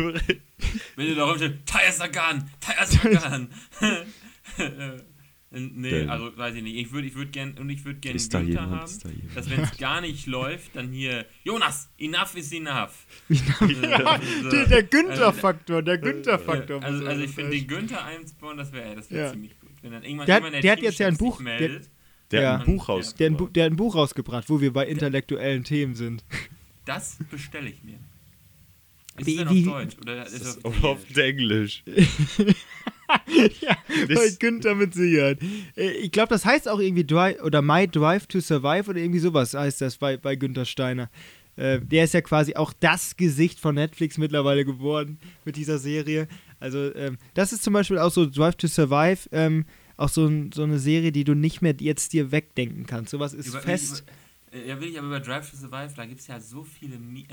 wenn 0.97 1.07
du 1.09 1.15
da 1.15 1.25
rumstehst, 1.25 1.55
Taya 1.67 1.93
Sagan, 1.93 2.51
Taya 2.61 2.87
Sagan. 2.87 3.49
nee, 5.55 5.91
Denn- 5.91 6.11
also 6.11 6.37
weiß 6.37 6.55
ich 6.57 6.63
nicht. 6.63 6.77
Ich 6.77 6.93
würde 6.93 7.07
ich 7.09 7.15
würd 7.15 7.33
gern, 7.33 7.57
und 7.59 7.71
ich 7.71 7.85
würde 7.85 8.01
gern 8.01 8.15
ist 8.17 8.33
da 8.35 8.41
Günther 8.41 8.63
jemand? 8.63 8.83
haben, 8.83 8.99
da 9.03 9.35
dass 9.35 9.51
wenn 9.51 9.61
es 9.61 9.77
gar 9.79 10.01
nicht 10.01 10.27
läuft, 10.27 10.75
dann 10.77 10.91
hier, 10.93 11.27
Jonas, 11.45 11.89
enough 11.99 12.35
is 12.37 12.53
enough. 12.53 13.07
Ja, 13.29 14.21
So. 14.43 14.51
der, 14.51 14.67
der 14.67 14.83
Günther-Faktor, 14.83 15.83
der 15.83 15.99
Günther-Faktor. 15.99 16.83
Also, 16.83 16.99
muss 16.99 17.07
also 17.09 17.21
man 17.21 17.29
ich 17.29 17.35
finde, 17.35 17.51
den 17.53 17.67
Günther 17.67 18.05
einzubauen, 18.05 18.57
das 18.57 18.73
wäre 18.73 18.95
das 18.97 19.11
wär 19.11 19.25
Ja. 19.27 19.33
ziemlich 19.33 19.59
gut. 19.61 19.71
Wenn 19.83 19.93
dann 19.93 20.03
irgendwann 20.03 20.27
Der 20.27 20.35
hat- 20.37 20.45
jemand 20.45 20.65
der 20.65 20.73
hat 20.73 20.79
Teamchef 20.79 20.93
jetzt 20.93 20.99
ja 21.01 21.07
ein 21.09 21.17
Buch- 21.17 21.41
meldet, 21.41 21.91
Der 22.31 22.43
Ja. 22.43 22.53
hat 22.55 22.61
ein 22.61 22.67
Buch 22.67 22.89
Ja. 22.89 22.95
raus. 22.95 23.15
der, 23.15 23.27
hat 23.27 23.33
ein 23.35 23.37
Bu- 23.37 23.49
der 23.49 23.65
hat 23.67 23.73
ein 23.73 23.77
Buch 23.77 23.95
rausgebracht, 23.95 24.49
wo 24.49 24.61
wir 24.61 24.73
bei 24.73 24.87
intellektuellen 24.87 25.63
Themen 25.63 25.95
sind. 25.95 26.25
das 26.87 27.19
bestelle 27.31 27.69
ich 27.71 27.83
mir. 27.85 27.99
Ist 29.19 29.27
Wie- 29.27 29.33
es 29.33 29.39
denn 29.39 29.49
auf 29.49 29.55
wie- 29.55 29.65
Deutsch? 29.65 29.97
Oder 30.01 30.27
ist 30.27 30.33
ist 30.35 30.65
auf 30.65 30.83
auf 30.83 31.17
Englisch. 31.17 31.85
ja, 33.61 33.77
bei 34.15 34.31
Günther 34.39 34.75
mit 34.75 34.95
Sicherheit. 34.95 35.39
Äh, 35.77 35.91
Ich 35.93 36.13
glaube, 36.13 36.29
das 36.29 36.45
heißt 36.45 36.69
auch 36.69 36.79
irgendwie 36.79 37.05
Drive 37.07 37.43
oder 37.43 37.63
My 37.63 37.87
Drive 37.89 38.27
to 38.27 38.41
Survive 38.41 38.91
oder 38.91 39.01
irgendwie 39.01 39.19
sowas 39.21 39.55
heißt 39.55 39.81
das 39.81 39.97
bei, 39.97 40.17
bei 40.17 40.37
Günther 40.37 40.65
Steiner. 40.65 41.11
Äh, 41.57 41.81
der 41.81 42.05
ist 42.05 42.15
ja 42.15 42.21
quasi 42.21 42.57
auch 42.57 42.73
das 42.73 43.17
Gesicht 43.17 43.61
von 43.61 43.77
Netflix 43.77 44.19
mittlerweile 44.19 44.65
geworden 44.65 45.19
mit 45.45 45.57
dieser 45.57 45.79
Serie. 45.79 46.27
Also, 46.59 46.95
ähm, 46.95 47.19
das 47.35 47.53
ist 47.53 47.63
zum 47.63 47.73
Beispiel 47.75 47.99
auch 47.99 48.11
so 48.11 48.27
Drive 48.29 48.57
to 48.57 48.67
Survive, 48.67 49.29
ähm, 49.31 49.65
auch 49.97 50.09
so, 50.09 50.29
so 50.53 50.65
eine 50.65 50.79
Serie, 50.81 51.13
die 51.13 51.23
du 51.23 51.35
nicht 51.35 51.63
mehr 51.63 51.75
jetzt 51.79 52.13
dir 52.13 52.33
wegdenken 52.33 52.87
kannst. 52.87 53.11
Sowas 53.13 53.35
ist 53.35 53.47
Über- 53.49 53.61
fest. 53.61 54.05
Über, 54.51 54.63
äh, 54.65 54.69
ja, 54.69 54.81
will 54.81 54.89
ich 54.89 54.99
aber 54.99 55.07
über 55.07 55.21
Drive 55.21 55.49
to 55.51 55.57
Survive, 55.57 55.93
da 55.95 56.07
gibt 56.07 56.21
es 56.21 56.27
ja 56.27 56.41
so 56.41 56.65
viele. 56.65 56.99
Mi 56.99 57.27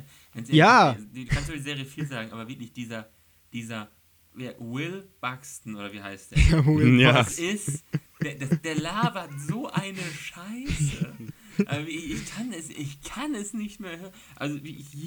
Ja. 0.49 0.95
Die, 1.15 1.25
kannst 1.25 1.49
du 1.49 1.53
die 1.53 1.59
Serie 1.59 1.85
viel 1.85 2.05
sagen, 2.05 2.31
aber 2.31 2.47
wirklich 2.47 2.71
dieser, 2.73 3.09
dieser 3.53 3.89
Will 4.33 5.07
Buxton, 5.19 5.75
oder 5.75 5.91
wie 5.91 6.01
heißt 6.01 6.31
der? 6.31 6.37
Ja, 6.51 6.65
Will 6.65 6.99
Ja. 6.99 7.13
Das 7.13 7.37
ist, 7.39 7.83
der, 8.23 8.35
der, 8.35 8.47
der 8.57 8.75
labert 8.75 9.31
so 9.47 9.67
eine 9.69 9.97
Scheiße. 9.99 11.13
Also 11.65 11.87
ich, 11.87 12.11
ich, 12.13 12.25
kann 12.33 12.53
es, 12.53 12.69
ich 12.69 13.01
kann 13.01 13.35
es 13.35 13.53
nicht 13.53 13.79
mehr 13.79 13.99
hören. 13.99 14.13
Also 14.35 14.59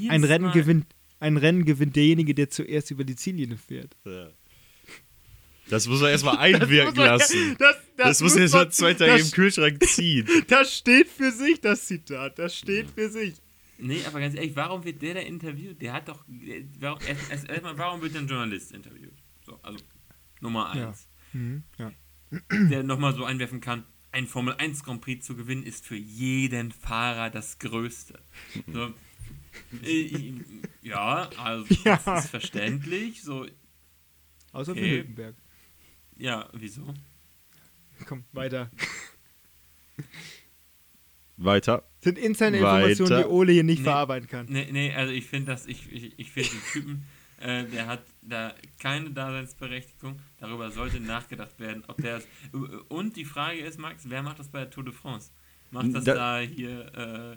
Ein 0.09 0.25
Rennen 0.25 0.47
Mal, 0.47 0.53
gewinnt. 0.53 0.87
Ein 1.21 1.37
Rennen 1.39 1.65
gewinnt 1.65 1.97
derjenige, 1.97 2.35
der 2.35 2.51
zuerst 2.51 2.91
über 2.91 3.05
die 3.05 3.17
Ziellinie 3.17 3.57
fährt. 3.57 3.97
Ja. 4.05 4.29
Das 5.71 5.87
muss 5.89 6.03
er 6.03 6.11
erstmal 6.11 6.37
einwirken 6.37 6.95
lassen. 6.97 7.57
Das, 7.59 7.77
Das, 7.97 8.21
muss 8.21 8.35
er 8.37 8.43
erst 8.43 8.55
mal 8.55 8.65
man- 8.65 8.73
zwei 8.73 8.93
Tage 8.95 9.13
das 9.13 9.23
im 9.23 9.31
Kühlschrank 9.31 9.83
ziehen. 9.87 10.29
Das 10.49 10.77
steht 10.77 11.09
für 11.09 11.31
sich, 11.33 11.61
das 11.61 11.87
Zitat. 11.87 12.39
Das 12.39 12.59
steht 12.59 12.91
für 12.91 13.09
sich. 13.09 13.35
Nee, 13.79 14.05
aber 14.07 14.21
ganz 14.21 14.35
ehrlich, 14.35 14.55
warum 14.57 14.85
wird 14.85 15.03
der 15.03 15.15
da 15.15 15.21
interviewt? 15.21 15.81
Der 15.83 15.93
hat 15.93 16.09
doch. 16.09 16.25
Warum, 16.79 17.01
erst, 17.07 17.31
erst, 17.31 17.49
erstmal, 17.49 17.77
warum 17.77 18.01
wird 18.03 18.15
ein 18.17 18.27
Journalist 18.29 18.73
interviewt? 18.73 19.15
So, 19.45 19.59
also 19.63 19.79
Nummer 20.41 20.75
Ja. 20.77 20.89
eins. 20.89 21.09
ja. 21.79 21.93
Der 22.51 22.83
nochmal 22.83 23.15
so 23.15 23.25
einwerfen 23.25 23.61
kann, 23.61 23.85
ein 24.13 24.27
Formel 24.27 24.55
1 24.55 24.83
Grand 24.85 25.01
Prix 25.03 25.25
zu 25.27 25.37
gewinnen, 25.37 25.63
ist 25.65 25.87
für 25.87 25.97
jeden 25.97 26.71
Fahrer 26.73 27.31
das 27.31 27.59
Größte. 27.59 28.21
So, 28.73 28.93
äh, 29.85 30.35
ja, 30.83 31.29
also 31.37 31.67
Ja. 31.85 32.01
das 32.05 32.25
ist 32.25 32.31
verständlich. 32.31 33.23
So, 33.23 33.47
Außer 34.53 34.75
für 34.75 34.81
Okay. 34.81 34.91
Hülkenberg. 34.99 35.35
ja, 36.17 36.49
wieso? 36.53 36.95
Komm, 38.07 38.25
weiter. 38.33 38.71
Weiter. 41.37 41.83
Sind 42.01 42.19
interne 42.19 42.59
Informationen, 42.59 43.11
Weiter. 43.11 43.23
die 43.25 43.29
Ole 43.29 43.53
hier 43.53 43.65
nicht 43.65 43.79
Nee. 43.81 43.85
verarbeiten 43.85 44.29
kann. 44.29 44.47
Nee, 44.49 44.69
nee, 44.71 44.93
also 44.95 45.13
ich 45.13 45.27
finde 45.27 45.53
das, 45.53 45.67
ich, 45.67 45.91
ich, 45.93 46.13
ich 46.17 46.31
finde 46.31 46.51
den 46.51 46.61
Typen, 46.73 47.03
äh, 47.41 47.65
der 47.65 47.87
hat 47.87 48.03
da 48.23 48.55
keine 48.79 49.11
Daseinsberechtigung. 49.11 50.19
Darüber 50.39 50.71
sollte 50.71 51.01
nachgedacht 51.01 51.59
werden, 51.59 51.83
ob 51.89 51.97
der 52.01 52.19
es. 52.19 52.29
Und 52.89 53.17
die 53.17 53.25
Frage 53.25 53.59
ist, 53.59 53.79
Max, 53.79 54.05
wer 54.09 54.23
macht 54.23 54.39
das 54.39 54.49
bei 54.49 54.61
der 54.61 54.71
Tour 54.71 54.85
de 54.85 54.93
France? 54.93 55.31
Macht 55.71 55.93
das 55.95 56.05
da, 56.05 56.15
Da- 56.15 56.41
hier, 56.41 56.81
äh, 56.95 57.37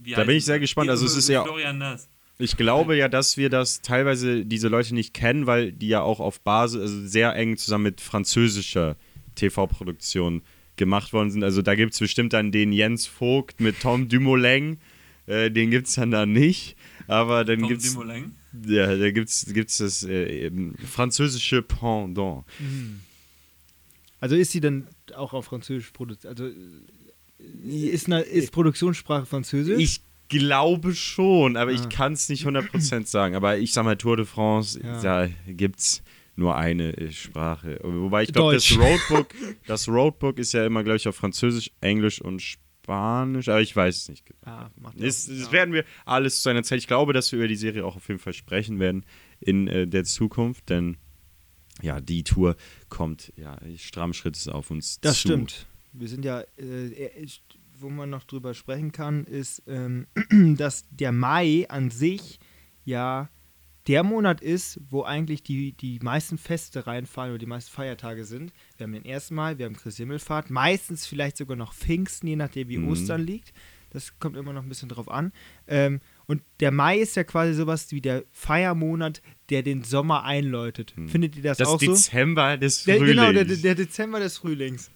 wie 0.00 0.12
Da 0.12 0.18
heißt 0.18 0.26
bin 0.26 0.36
ich 0.36 0.44
sehr 0.44 0.60
gespannt. 0.60 0.90
Also 0.90 1.06
es 1.06 1.16
ist 1.16 1.28
ja- 1.28 1.42
Florian 1.42 1.78
Nass. 1.78 2.08
Ich 2.40 2.56
glaube 2.56 2.96
ja, 2.96 3.08
dass 3.08 3.36
wir 3.36 3.50
das 3.50 3.80
teilweise 3.82 4.46
diese 4.46 4.68
Leute 4.68 4.94
nicht 4.94 5.12
kennen, 5.12 5.46
weil 5.48 5.72
die 5.72 5.88
ja 5.88 6.02
auch 6.02 6.20
auf 6.20 6.40
Basis, 6.40 6.80
also 6.82 7.04
sehr 7.06 7.34
eng 7.34 7.56
zusammen 7.56 7.82
mit 7.84 8.00
französischer 8.00 8.94
TV-Produktion 9.34 10.42
gemacht 10.78 11.12
worden 11.12 11.30
sind. 11.30 11.44
Also 11.44 11.60
da 11.62 11.74
gibt 11.74 11.92
es 11.92 11.98
bestimmt 12.00 12.32
dann 12.32 12.50
den 12.52 12.72
Jens 12.72 13.06
Vogt 13.06 13.60
mit 13.60 13.80
Tom 13.80 14.08
Dumoulin, 14.08 14.78
äh, 15.26 15.50
den 15.50 15.70
gibt 15.70 15.88
es 15.88 15.94
dann 15.96 16.10
da 16.10 16.24
nicht. 16.26 16.76
Aber 17.06 17.44
dann 17.44 17.60
Tom 17.60 17.68
gibt 17.68 17.82
es 17.82 17.92
Dumoulin. 17.92 18.32
ja, 18.66 18.96
da 18.96 19.10
gibt's, 19.10 19.46
gibt's 19.52 19.78
das 19.78 20.02
äh, 20.04 20.46
eben 20.46 20.74
französische 20.86 21.62
Pendant. 21.62 22.44
Also 24.20 24.34
ist 24.36 24.52
sie 24.52 24.60
dann 24.60 24.86
auch 25.14 25.32
auf 25.32 25.46
Französisch 25.46 25.90
produziert? 25.90 26.26
Also 26.26 26.46
äh, 26.48 26.52
ist, 27.88 28.06
eine, 28.06 28.20
ist 28.22 28.52
Produktionssprache 28.52 29.26
Französisch? 29.26 29.78
Ich 29.80 30.00
glaube 30.28 30.94
schon, 30.94 31.56
aber 31.56 31.70
Ah. 31.70 31.74
ich 31.74 31.88
kann 31.88 32.12
es 32.12 32.28
nicht 32.28 32.44
100% 32.46 33.06
sagen. 33.06 33.34
Aber 33.34 33.58
ich 33.58 33.72
sag 33.72 33.84
mal, 33.84 33.96
Tour 33.96 34.16
de 34.16 34.26
France, 34.26 34.78
Ja. 34.82 35.00
da 35.00 35.28
gibt 35.46 35.78
es 35.80 36.02
nur 36.38 36.56
eine 36.56 36.96
äh, 36.96 37.10
Sprache. 37.12 37.78
Wobei 37.82 38.22
ich 38.22 38.32
glaube, 38.32 38.54
das. 38.54 38.70
Roadbook, 38.76 39.28
das 39.66 39.88
Roadbook 39.88 40.38
ist 40.38 40.52
ja 40.52 40.64
immer, 40.66 40.84
glaube 40.84 40.96
ich, 40.96 41.08
auf 41.08 41.16
Französisch, 41.16 41.70
Englisch 41.80 42.20
und 42.20 42.40
Spanisch, 42.40 43.48
aber 43.48 43.60
ich 43.60 43.74
weiß 43.76 43.96
es 43.96 44.08
nicht 44.08 44.24
genau. 44.24 44.38
ah, 44.46 44.70
Das, 44.96 45.26
ja. 45.26 45.34
das 45.34 45.52
werden 45.52 45.74
wir 45.74 45.84
alles 46.06 46.40
zu 46.42 46.48
einer 46.48 46.62
Zeit. 46.62 46.78
Ich 46.78 46.86
glaube, 46.86 47.12
dass 47.12 47.30
wir 47.32 47.38
über 47.38 47.48
die 47.48 47.56
Serie 47.56 47.84
auch 47.84 47.96
auf 47.96 48.08
jeden 48.08 48.20
Fall 48.20 48.32
sprechen 48.32 48.78
werden 48.78 49.04
in 49.40 49.68
äh, 49.68 49.86
der 49.86 50.04
Zukunft, 50.04 50.70
denn 50.70 50.96
ja, 51.82 52.00
die 52.00 52.24
Tour 52.24 52.56
kommt 52.88 53.32
ja 53.36 53.56
stramm 53.76 54.12
Schrittes 54.12 54.48
auf 54.48 54.70
uns 54.70 55.00
Das 55.00 55.14
zu. 55.20 55.28
stimmt. 55.28 55.66
Wir 55.92 56.08
sind 56.08 56.24
ja, 56.24 56.42
äh, 56.58 57.22
ist- 57.22 57.42
wo 57.80 57.88
man 57.90 58.10
noch 58.10 58.24
drüber 58.24 58.54
sprechen 58.54 58.90
kann, 58.90 59.24
ist, 59.24 59.62
ähm, 59.68 60.06
dass 60.56 60.84
der 60.90 61.12
Mai 61.12 61.66
an 61.68 61.90
sich 61.90 62.40
ja 62.84 63.28
der 63.88 64.02
Monat 64.04 64.40
ist, 64.40 64.80
wo 64.90 65.02
eigentlich 65.02 65.42
die, 65.42 65.72
die 65.72 65.98
meisten 66.02 66.38
Feste 66.38 66.86
reinfallen 66.86 67.32
oder 67.32 67.38
die 67.38 67.46
meisten 67.46 67.70
Feiertage 67.72 68.24
sind. 68.24 68.52
Wir 68.76 68.84
haben 68.84 68.92
den 68.92 69.06
1. 69.06 69.30
Mai, 69.32 69.58
wir 69.58 69.66
haben 69.66 69.76
Christi 69.76 70.02
Himmelfahrt, 70.02 70.50
meistens 70.50 71.06
vielleicht 71.06 71.36
sogar 71.38 71.56
noch 71.56 71.72
Pfingsten, 71.72 72.26
je 72.28 72.36
nachdem 72.36 72.68
wie 72.68 72.78
Mhm. 72.78 72.88
Ostern 72.88 73.22
liegt. 73.22 73.52
Das 73.90 74.18
kommt 74.18 74.36
immer 74.36 74.52
noch 74.52 74.62
ein 74.62 74.68
bisschen 74.68 74.90
drauf 74.90 75.10
an. 75.10 75.32
Ähm, 75.66 76.00
und 76.26 76.42
der 76.60 76.70
Mai 76.70 76.98
ist 76.98 77.16
ja 77.16 77.24
quasi 77.24 77.54
sowas 77.54 77.90
wie 77.90 78.02
der 78.02 78.24
Feiermonat, 78.32 79.22
der 79.48 79.62
den 79.62 79.82
Sommer 79.82 80.24
einläutet. 80.24 80.92
Findet 81.06 81.36
ihr 81.36 81.42
das, 81.42 81.56
Das 81.56 81.68
auch 81.68 81.80
so? 81.80 81.86
Dezember 81.86 82.58
des 82.58 82.84
Der, 82.84 82.98
Frühlings. 82.98 83.16
genau, 83.18 83.32
der, 83.32 83.44
der 83.46 83.74
Dezember 83.74 84.20
des 84.20 84.36
Frühlings. 84.36 84.90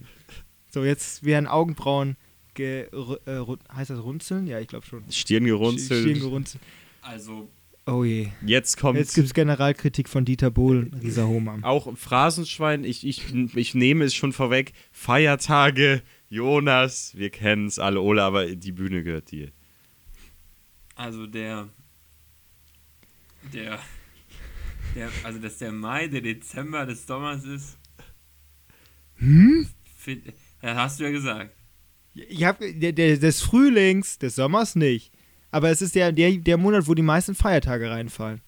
So, 0.71 0.85
jetzt 0.85 1.25
werden 1.25 1.47
Augenbrauen, 1.47 2.17
ge, 2.53 2.83
äh, 3.25 3.41
heißt 3.75 3.89
das 3.91 4.03
runzeln? 4.03 4.47
Ja, 4.47 4.61
ich 4.61 4.69
glaube 4.69 4.85
schon. 4.85 5.11
Stirn 5.11 5.45
gerunzelt. 5.45 6.03
Stirn 6.03 6.21
gerunzelt. 6.21 6.63
Also, 7.01 7.49
Oh 7.85 8.05
je. 8.05 8.29
Jetzt 8.47 8.77
kommt 8.77 8.97
Jetzt 8.99 9.15
gibt 9.15 9.27
es 9.27 9.35
Generalkritik 9.35 10.09
von 10.09 10.25
Dieter 10.25 10.51
Bohlen, 10.53 10.95
Risa 11.03 11.25
Homam. 11.25 11.65
auch 11.65 11.97
Phrasenschwein. 11.97 12.85
Ich, 12.85 13.05
ich, 13.07 13.35
ich 13.57 13.75
nehme 13.75 14.05
es 14.05 14.15
schon 14.15 14.33
vorweg. 14.33 14.73
Feiertage, 14.93 16.03
Jonas, 16.29 17.13
wir 17.17 17.31
kennen 17.31 17.67
es 17.67 17.81
alle. 17.81 18.01
Ole, 18.01 18.23
aber 18.23 18.55
die 18.55 18.73
Bühne 18.73 19.03
gehört 19.03 19.33
dir. 19.33 19.51
also 20.95 21.27
der, 21.27 21.69
der, 23.53 23.81
der, 24.95 25.11
also 25.25 25.41
dass 25.41 25.59
der 25.59 25.73
Mai 25.73 26.07
der 26.07 26.21
Dezember 26.21 26.87
des 26.87 27.05
Sommers 27.07 27.45
ist. 27.45 27.79
Hm? 29.17 29.67
Find, 29.97 30.33
hast 30.63 31.01
du 31.01 31.05
ja 31.05 31.11
gesagt. 31.11 31.53
Ich 32.15 32.45
hab, 32.45 32.61
der, 32.61 32.93
der, 32.93 33.17
des 33.17 33.41
Frühlings, 33.43 34.19
des 34.19 34.37
Sommers 34.37 34.77
nicht. 34.77 35.13
Aber 35.53 35.71
es 35.71 35.81
ist 35.83 35.95
der, 35.95 36.11
der, 36.11 36.33
der 36.39 36.57
Monat, 36.57 36.87
wo 36.89 36.95
die 36.95 37.03
meisten 37.03 37.35
Feiertage 37.37 37.89
reinfallen. 37.91 38.41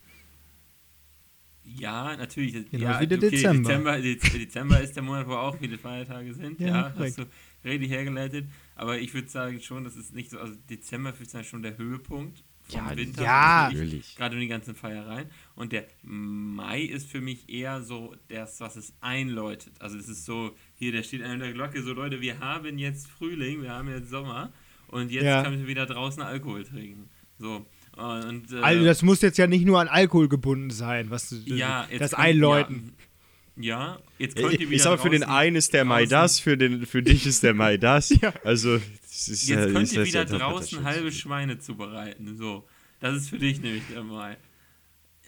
Ja, 1.65 2.17
natürlich. 2.17 2.71
Genau 2.71 2.85
ja, 2.85 3.01
wie 3.01 3.07
der 3.07 3.19
okay, 3.19 3.31
Dezember. 3.31 3.69
Dezember. 3.69 3.93
Dez- 3.97 4.33
Dezember 4.39 4.81
ist 4.81 4.97
der 4.97 5.03
Monat, 5.03 5.27
wo 5.27 5.33
auch 5.35 5.57
viele 5.59 5.79
Feiertage 5.79 6.35
sind. 6.35 6.61
Ja, 6.61 6.67
Ja, 6.69 6.95
hast 6.99 7.19
du 7.19 7.25
richtig 7.65 7.91
hergeleitet. 7.91 8.47
Aber 8.75 8.99
ich 8.99 9.13
würde 9.15 9.29
sagen 9.29 9.61
schon, 9.61 9.85
das 9.85 9.97
ist 9.97 10.15
nicht 10.15 10.31
so. 10.31 10.39
Also 10.39 10.55
Dezember 10.69 11.13
ist 11.19 11.47
schon 11.47 11.63
der 11.63 11.77
Höhepunkt 11.79 12.43
vom 12.63 12.81
Ja, 12.81 12.97
Winter. 12.97 13.23
ja. 13.25 13.69
natürlich. 13.73 14.15
Gerade 14.17 14.35
um 14.37 14.41
die 14.41 14.49
ganzen 14.49 14.75
Feiereien. 14.75 15.27
Und 15.55 15.73
der 15.73 15.87
Mai 16.03 16.83
ist 16.83 17.11
für 17.11 17.21
mich 17.21 17.49
eher 17.49 17.83
so 17.83 18.15
das, 18.29 18.61
was 18.61 18.77
es 18.77 18.93
einläutet. 19.01 19.73
Also 19.81 19.97
es 19.99 20.09
ist 20.09 20.25
so, 20.27 20.55
hier, 20.75 20.93
der 20.93 21.03
steht 21.03 21.23
an 21.23 21.39
der 21.41 21.53
Glocke, 21.55 21.83
so 21.83 21.93
Leute, 21.95 22.21
wir 22.21 22.41
haben 22.41 22.79
jetzt 22.79 23.09
Frühling, 23.09 23.63
wir 23.63 23.71
haben 23.73 23.89
jetzt 23.89 24.11
Sommer 24.11 24.53
und 24.89 25.11
jetzt 25.11 25.25
Ja. 25.25 25.43
können 25.43 25.59
wir 25.61 25.67
wieder 25.67 25.87
draußen 25.87 26.23
Alkohol 26.23 26.65
trinken. 26.65 27.09
So. 27.39 27.67
Und, 27.97 28.53
äh, 28.53 28.61
Also 28.61 28.85
das 28.85 29.03
muss 29.03 29.21
jetzt 29.23 29.39
ja 29.39 29.47
nicht 29.47 29.65
nur 29.65 29.81
an 29.81 29.89
Alkohol 29.89 30.29
gebunden 30.29 30.71
sein, 30.71 31.11
was 31.11 31.29
du, 31.29 31.37
ja, 31.47 31.87
jetzt 31.91 32.01
das 32.01 32.15
Einläuten. 32.15 32.93
Ja, 32.97 33.03
ja, 33.57 33.99
jetzt 34.19 34.35
könnt 34.37 34.53
ihr 34.55 34.61
wieder 34.61 34.73
Ich 34.73 34.83
sag 34.83 35.01
für 35.01 35.11
den 35.11 35.23
einen 35.23 35.55
ist 35.55 35.73
der 35.75 35.85
Mai 35.85 36.07
das, 36.07 36.41
für, 36.41 36.57
den, 36.57 36.87
für 36.87 37.03
dich 37.05 37.25
ist 37.25 37.45
der 37.45 37.55
Mai 37.55 37.77
das. 37.77 38.13
Also, 38.45 38.79
das 39.03 39.29
ist, 39.29 39.49
Jetzt 39.49 39.69
äh, 39.69 39.73
könnt 39.73 39.85
ist 39.85 39.93
ihr 39.95 40.05
wieder 40.05 40.27
ja 40.27 40.39
draußen 40.39 40.83
halbe. 40.83 41.13
Schweine 41.13 41.59
zubereiten. 41.61 42.37
So, 42.37 42.67
das 42.99 43.17
ist 43.17 43.31
für 43.31 43.39
dich 43.39 43.61
nämlich 43.61 43.85
der 43.93 44.03
Mai. 44.03 44.37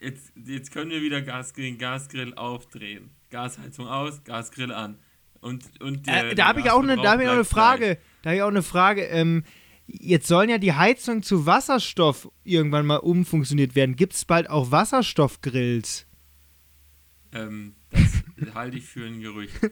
Jetzt, 0.01 0.33
jetzt 0.45 0.71
können 0.71 0.91
wir 0.91 1.01
wieder 1.01 1.21
Gas, 1.21 1.53
den 1.53 1.77
Gasgrill 1.77 2.33
aufdrehen. 2.33 3.11
Gasheizung 3.31 3.87
aus, 3.87 4.23
Gasgrill 4.25 4.71
an. 4.73 4.97
Und, 5.39 5.63
und 5.81 6.05
der, 6.05 6.17
Äh, 6.17 6.25
der 6.27 6.35
da 6.35 6.45
habe 6.47 6.59
ich 6.59 6.69
auch 6.69 6.83
eine, 6.83 6.97
da 6.97 7.13
hab 7.13 7.21
ich 7.21 7.27
auch 7.27 7.33
eine 7.33 7.45
Frage. 7.45 7.97
Da 8.21 8.29
habe 8.29 8.37
ich 8.37 8.41
auch 8.43 8.47
eine 8.47 8.63
Frage. 8.63 9.03
Ähm, 9.03 9.43
jetzt 9.87 10.27
sollen 10.27 10.49
ja 10.49 10.57
die 10.57 10.73
Heizungen 10.73 11.23
zu 11.23 11.45
Wasserstoff 11.45 12.29
irgendwann 12.43 12.85
mal 12.85 12.97
umfunktioniert 12.97 13.75
werden. 13.75 13.95
Gibt 13.95 14.13
es 14.13 14.25
bald 14.25 14.49
auch 14.49 14.71
Wasserstoffgrills? 14.71 16.05
Ähm, 17.33 17.75
das 17.91 18.23
halte 18.55 18.77
ich 18.77 18.85
für 18.85 19.05
ein 19.05 19.21
Gerücht. 19.21 19.53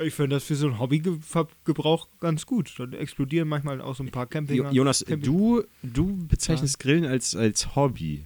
Ich 0.00 0.14
finde 0.14 0.36
das 0.36 0.44
für 0.44 0.54
so 0.54 0.68
einen 0.68 0.78
Hobbygebrauch 0.78 2.06
ganz 2.20 2.46
gut. 2.46 2.72
Dann 2.78 2.92
explodieren 2.92 3.48
manchmal 3.48 3.80
auch 3.80 3.96
so 3.96 4.04
ein 4.04 4.12
paar 4.12 4.28
Camping. 4.28 4.54
Jo- 4.56 4.70
Jonas, 4.70 5.04
Camping 5.04 5.24
du, 5.24 5.64
du 5.82 6.16
bezeichnest 6.28 6.78
Grillen 6.78 7.04
als, 7.04 7.34
als 7.34 7.74
Hobby. 7.74 8.24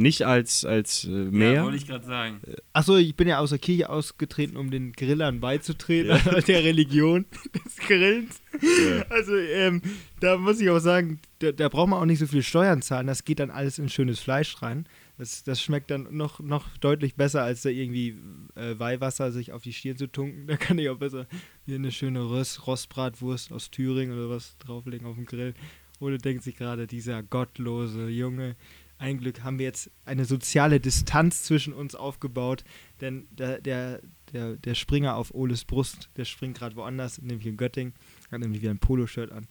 Nicht 0.00 0.22
als, 0.22 0.64
als 0.64 1.04
äh, 1.04 1.08
Ja, 1.10 1.30
mehr. 1.30 1.64
wollte 1.64 1.76
ich 1.76 1.86
gerade 1.88 2.06
sagen. 2.06 2.40
Achso, 2.72 2.96
ich 2.96 3.16
bin 3.16 3.26
ja 3.26 3.40
aus 3.40 3.50
der 3.50 3.58
Kirche 3.58 3.90
ausgetreten, 3.90 4.56
um 4.56 4.70
den 4.70 4.92
Grillern 4.92 5.40
beizutreten, 5.40 6.16
der 6.46 6.62
Religion 6.62 7.26
des 7.66 7.76
Grillens. 7.78 8.40
Ja. 8.62 9.04
Also, 9.10 9.36
ähm, 9.36 9.82
da 10.20 10.38
muss 10.38 10.60
ich 10.60 10.70
auch 10.70 10.78
sagen, 10.78 11.18
da, 11.40 11.50
da 11.50 11.68
braucht 11.68 11.88
man 11.88 12.00
auch 12.00 12.04
nicht 12.06 12.20
so 12.20 12.28
viel 12.28 12.44
Steuern 12.44 12.80
zahlen. 12.80 13.08
Das 13.08 13.24
geht 13.24 13.40
dann 13.40 13.50
alles 13.50 13.80
in 13.80 13.88
schönes 13.88 14.20
Fleisch 14.20 14.62
rein. 14.62 14.86
Das, 15.18 15.42
das 15.42 15.60
schmeckt 15.60 15.90
dann 15.90 16.06
noch, 16.16 16.38
noch 16.38 16.68
deutlich 16.78 17.16
besser, 17.16 17.42
als 17.42 17.62
da 17.62 17.68
irgendwie 17.68 18.16
äh, 18.54 18.78
Weihwasser 18.78 19.32
sich 19.32 19.50
auf 19.52 19.62
die 19.64 19.72
Stirn 19.72 19.96
zu 19.96 20.06
tunken. 20.06 20.46
Da 20.46 20.56
kann 20.56 20.78
ich 20.78 20.88
auch 20.90 20.98
besser 20.98 21.26
hier 21.66 21.74
eine 21.74 21.90
schöne 21.90 22.30
Röst, 22.30 22.68
Rostbratwurst 22.68 23.50
aus 23.52 23.72
Thüringen 23.72 24.16
oder 24.16 24.30
was 24.30 24.56
drauflegen 24.58 25.08
auf 25.08 25.16
dem 25.16 25.26
Grill. 25.26 25.54
Oder 25.98 26.18
denkt 26.18 26.44
sich 26.44 26.54
gerade, 26.54 26.86
dieser 26.86 27.24
gottlose 27.24 28.06
Junge. 28.08 28.54
Ein 28.98 29.18
Glück 29.18 29.42
haben 29.44 29.58
wir 29.58 29.66
jetzt 29.66 29.90
eine 30.04 30.24
soziale 30.24 30.80
Distanz 30.80 31.44
zwischen 31.44 31.72
uns 31.72 31.94
aufgebaut, 31.94 32.64
denn 33.00 33.26
der, 33.30 33.60
der, 33.60 34.00
der, 34.32 34.56
der 34.56 34.74
Springer 34.74 35.14
auf 35.16 35.32
Oles 35.34 35.64
Brust, 35.64 36.08
der 36.16 36.24
springt 36.24 36.58
gerade 36.58 36.74
woanders, 36.76 37.20
nämlich 37.22 37.46
in 37.46 37.56
Göttingen, 37.56 37.94
hat 38.30 38.40
nämlich 38.40 38.60
wieder 38.60 38.72
ein 38.72 38.78
Poloshirt 38.80 39.30
an. 39.30 39.46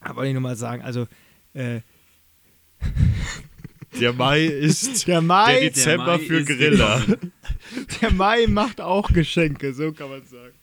Aber 0.00 0.16
wollte 0.16 0.28
ich 0.28 0.34
nur 0.34 0.42
mal 0.42 0.56
sagen, 0.56 0.82
also 0.82 1.08
äh, 1.54 1.80
Der 4.00 4.12
Mai 4.12 4.44
ist 4.44 4.84
der 5.08 5.14
der 5.16 5.22
Mai, 5.22 5.60
Dezember 5.60 6.18
Mai 6.18 6.18
für 6.18 6.44
Griller. 6.44 7.00
gekommen. 7.00 7.32
der 8.00 8.12
Mai 8.12 8.46
macht 8.46 8.80
auch 8.80 9.10
Geschenke, 9.12 9.72
so 9.74 9.92
kann 9.92 10.10
man 10.10 10.24
sagen. 10.26 10.54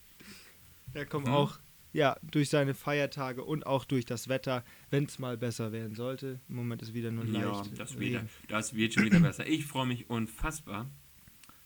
Der 0.94 1.04
kommt 1.06 1.26
Mhm. 1.26 1.32
auch 1.32 1.58
ja, 1.96 2.16
durch 2.22 2.50
seine 2.50 2.74
Feiertage 2.74 3.42
und 3.42 3.66
auch 3.66 3.84
durch 3.86 4.04
das 4.04 4.28
Wetter, 4.28 4.64
wenn 4.90 5.04
es 5.04 5.18
mal 5.18 5.36
besser 5.38 5.72
werden 5.72 5.94
sollte. 5.94 6.40
Im 6.48 6.56
Moment 6.56 6.82
ist 6.82 6.92
wieder 6.92 7.10
nur 7.10 7.24
Ja, 7.24 7.52
leicht. 7.58 7.78
das 7.78 7.98
wird, 7.98 8.02
Regen. 8.16 8.28
das 8.48 8.74
wird 8.74 8.92
schon 8.94 9.04
wieder 9.04 9.18
besser. 9.20 9.46
Ich 9.46 9.64
freue 9.66 9.86
mich 9.86 10.10
unfassbar 10.10 10.90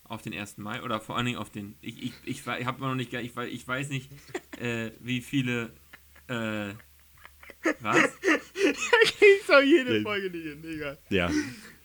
auf 0.04 0.22
den 0.22 0.32
1. 0.32 0.58
Mai 0.58 0.82
oder 0.82 1.00
vor 1.00 1.16
allen 1.16 1.26
Dingen 1.26 1.38
auf 1.38 1.50
den. 1.50 1.74
Ich, 1.82 2.00
ich, 2.02 2.12
ich, 2.24 2.46
ich 2.46 2.66
habe 2.66 2.80
noch 2.80 2.94
nicht. 2.94 3.12
Ich, 3.12 3.36
ich 3.36 3.68
weiß 3.68 3.88
nicht, 3.90 4.08
äh, 4.60 4.90
wie 5.00 5.20
viele. 5.20 5.72
Äh, 6.28 6.74
was? 7.80 7.98
Ich 8.62 9.46
soll 9.46 9.64
jede 9.64 9.96
Ja. 9.96 10.02
Folge 10.02 10.30
nicht 10.30 10.44
hin, 10.44 10.62
egal. 10.64 10.98
Ja. 11.08 11.30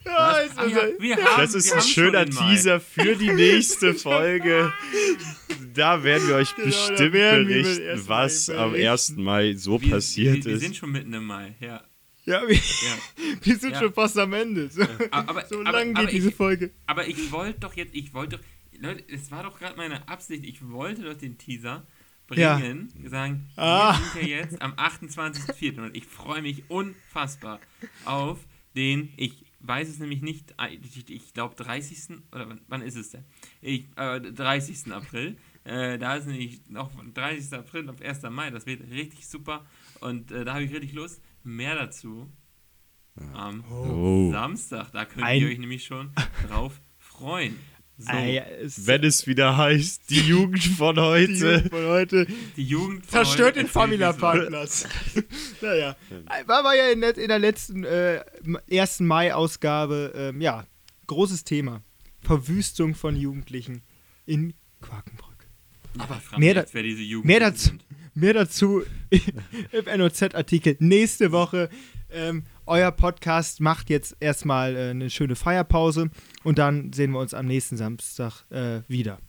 Ja, 0.06 0.32
ist 0.38 0.58
Ah, 0.58 0.62
also, 0.62 0.76
ja, 0.76 0.88
wir 1.00 1.16
haben, 1.18 1.42
Das 1.42 1.54
ist 1.56 1.68
wir 1.68 1.76
ein 1.76 1.82
schöner. 1.82 2.26
Teaser 2.26 2.80
für 2.80 3.16
die 3.16 3.32
nächste 3.34 3.94
Folge. 3.96 4.72
Da 5.74 6.04
werden 6.04 6.28
wir 6.28 6.36
euch 6.36 6.56
Genau, 6.56 6.68
bestimmt 6.68 7.00
wir 7.14 7.32
berichten, 7.44 7.90
1. 7.90 8.08
was 8.08 8.48
Mai 8.48 8.56
am 8.58 8.72
berichten. 8.72 8.90
1. 8.92 9.10
Mai 9.18 9.54
so 9.56 9.82
Wir, 9.82 9.90
passiert 9.92 10.36
wir, 10.38 10.46
wir 10.46 10.54
ist. 10.54 10.62
sind 10.62 10.76
schon 10.76 10.92
mitten 10.92 11.14
im 11.14 11.26
Mai, 11.26 11.56
ja. 11.60 11.84
ja, 12.26 12.48
wir, 12.48 12.56
ja. 12.56 12.62
wir 13.42 13.58
sind 13.58 13.72
Ja. 13.74 13.80
schon 13.80 13.94
fast 13.94 14.18
am 14.18 14.32
Ende. 14.34 14.70
So, 14.70 14.84
Aber, 15.12 15.46
so 15.48 15.62
lang 15.62 15.90
geht 15.90 15.98
aber 15.98 16.08
diese 16.08 16.30
ich, 16.30 16.36
Folge. 16.36 16.72
Aber 16.86 17.08
ich 17.08 17.32
wollte 17.32 17.60
doch 17.60 17.74
jetzt, 17.74 17.94
ich 17.96 18.14
wollte 18.14 18.38
doch, 18.38 18.44
Leute, 18.80 19.04
es 19.12 19.32
war 19.32 19.44
doch 19.44 19.58
gerade 19.60 19.76
meine 19.76 20.08
Absicht, 20.08 20.44
ich 20.46 20.66
wollte 20.70 21.02
doch 21.04 21.16
den 21.18 21.38
Teaser 21.38 21.86
Ja. 22.34 22.58
bringen, 22.58 22.94
sagen, 23.08 23.50
Ah. 23.58 23.98
wir 24.14 24.22
sind 24.22 24.30
ja 24.32 24.38
jetzt 24.38 24.62
am 24.62 24.74
28.04. 24.78 25.80
und 25.84 25.96
ich 25.98 26.06
freue 26.06 26.42
mich 26.42 26.64
unfassbar 26.70 27.60
auf 28.06 28.40
den, 28.76 29.12
ich 29.18 29.34
weiß 29.68 29.88
es 29.90 30.00
nämlich 30.00 30.22
nicht, 30.22 30.54
ich, 30.82 31.10
ich 31.10 31.34
glaube 31.34 31.56
30. 31.56 32.18
oder 32.32 32.50
wann, 32.50 32.62
wann 32.68 32.82
ist 32.82 32.96
es 32.96 33.10
denn? 33.12 33.26
Ich, 33.62 33.86
äh, 33.98 34.20
30. 34.20 34.92
April. 34.94 35.38
Äh, 35.64 35.98
da 35.98 36.16
ist 36.16 36.28
nämlich 36.28 36.62
noch 36.70 36.92
30. 37.14 37.54
April 37.58 37.90
auf 37.90 38.02
1. 38.02 38.22
Mai, 38.30 38.52
das 38.52 38.66
wird 38.66 38.90
richtig 38.92 39.28
super 39.28 39.66
und 40.02 40.32
äh, 40.32 40.46
da 40.46 40.54
habe 40.54 40.64
ich 40.64 40.72
richtig 40.74 40.94
Lust. 40.94 41.22
Mehr 41.44 41.76
dazu 41.76 42.32
am 43.34 43.64
Oh. 43.72 44.32
Samstag. 44.32 44.92
Da 44.92 45.06
könnt 45.06 45.26
Ein- 45.26 45.42
ihr 45.42 45.48
euch 45.48 45.58
nämlich 45.60 45.86
schon 45.86 46.12
drauf 46.48 46.82
freuen. 47.00 47.58
So, 47.98 48.12
Ah, 48.12 48.26
ja, 48.26 48.44
es- 48.62 48.86
Wenn 48.88 49.04
es 49.06 49.26
wieder 49.26 49.56
heißt, 49.56 50.10
die 50.10 50.20
Jugend 50.20 50.64
von 50.64 50.96
die 50.96 51.02
heute. 51.02 51.32
Jugend 51.34 51.70
von 51.70 51.86
heute 51.86 52.28
die 52.58 52.64
Jugend 52.64 53.06
von 53.06 53.10
zerstört 53.12 53.48
heute 53.48 53.54
den 53.60 53.66
erzählt 53.68 53.72
Famila 53.74 54.10
wie 54.10 54.14
so- 54.14 54.20
Parkplatz. 54.20 54.88
naja, 55.62 55.96
war, 56.46 56.64
war 56.66 56.76
ja 56.76 56.90
in 56.90 57.00
der, 57.02 57.18
in 57.18 57.28
der 57.30 57.40
letzten 57.40 57.84
äh, 57.86 58.22
1. 58.70 59.00
Mai-Ausgabe, 59.02 60.12
ähm, 60.16 60.42
ja, 60.42 60.66
großes 61.08 61.44
Thema. 61.46 61.82
Verwüstung 62.22 62.96
von 62.96 63.16
Jugendlichen 63.16 63.82
in 64.26 64.54
Quakenbrück. 64.82 65.48
Aber 65.98 66.16
mehr 66.32 66.40
mehr 66.40 66.54
da- 66.56 66.62
jetzt, 66.62 66.74
wer 66.74 66.84
diese 66.84 67.02
Jugend 67.02 67.28
mehr 67.28 67.40
dazu-. 67.40 67.72
Mehr 68.14 68.34
dazu 68.34 68.84
im 69.10 70.00
NOZ-Artikel 70.00 70.76
nächste 70.80 71.32
Woche. 71.32 71.70
Ähm, 72.12 72.44
euer 72.68 72.92
Podcast 72.92 73.62
macht 73.62 73.90
jetzt 73.90 74.16
erstmal 74.20 74.76
äh, 74.76 74.90
eine 74.90 75.10
schöne 75.10 75.36
Feierpause 75.36 76.10
und 76.44 76.58
dann 76.58 76.94
sehen 76.94 77.12
wir 77.12 77.20
uns 77.20 77.34
am 77.34 77.46
nächsten 77.46 77.78
Samstag 77.78 78.46
äh, 78.50 78.82
wieder. 78.88 79.20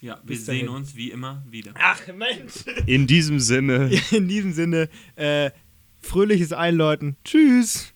Ja, 0.00 0.20
wir 0.22 0.36
Bis 0.36 0.46
sehen 0.46 0.66
dahin. 0.66 0.68
uns 0.68 0.94
wie 0.94 1.10
immer 1.10 1.44
wieder. 1.48 1.72
Ach 1.76 2.00
Mensch! 2.08 2.64
In 2.86 3.06
diesem 3.06 3.40
Sinne. 3.40 3.90
In 4.12 4.28
diesem 4.28 4.52
Sinne, 4.52 4.88
äh, 5.16 5.50
fröhliches 6.00 6.52
Einläuten. 6.52 7.16
Tschüss! 7.24 7.92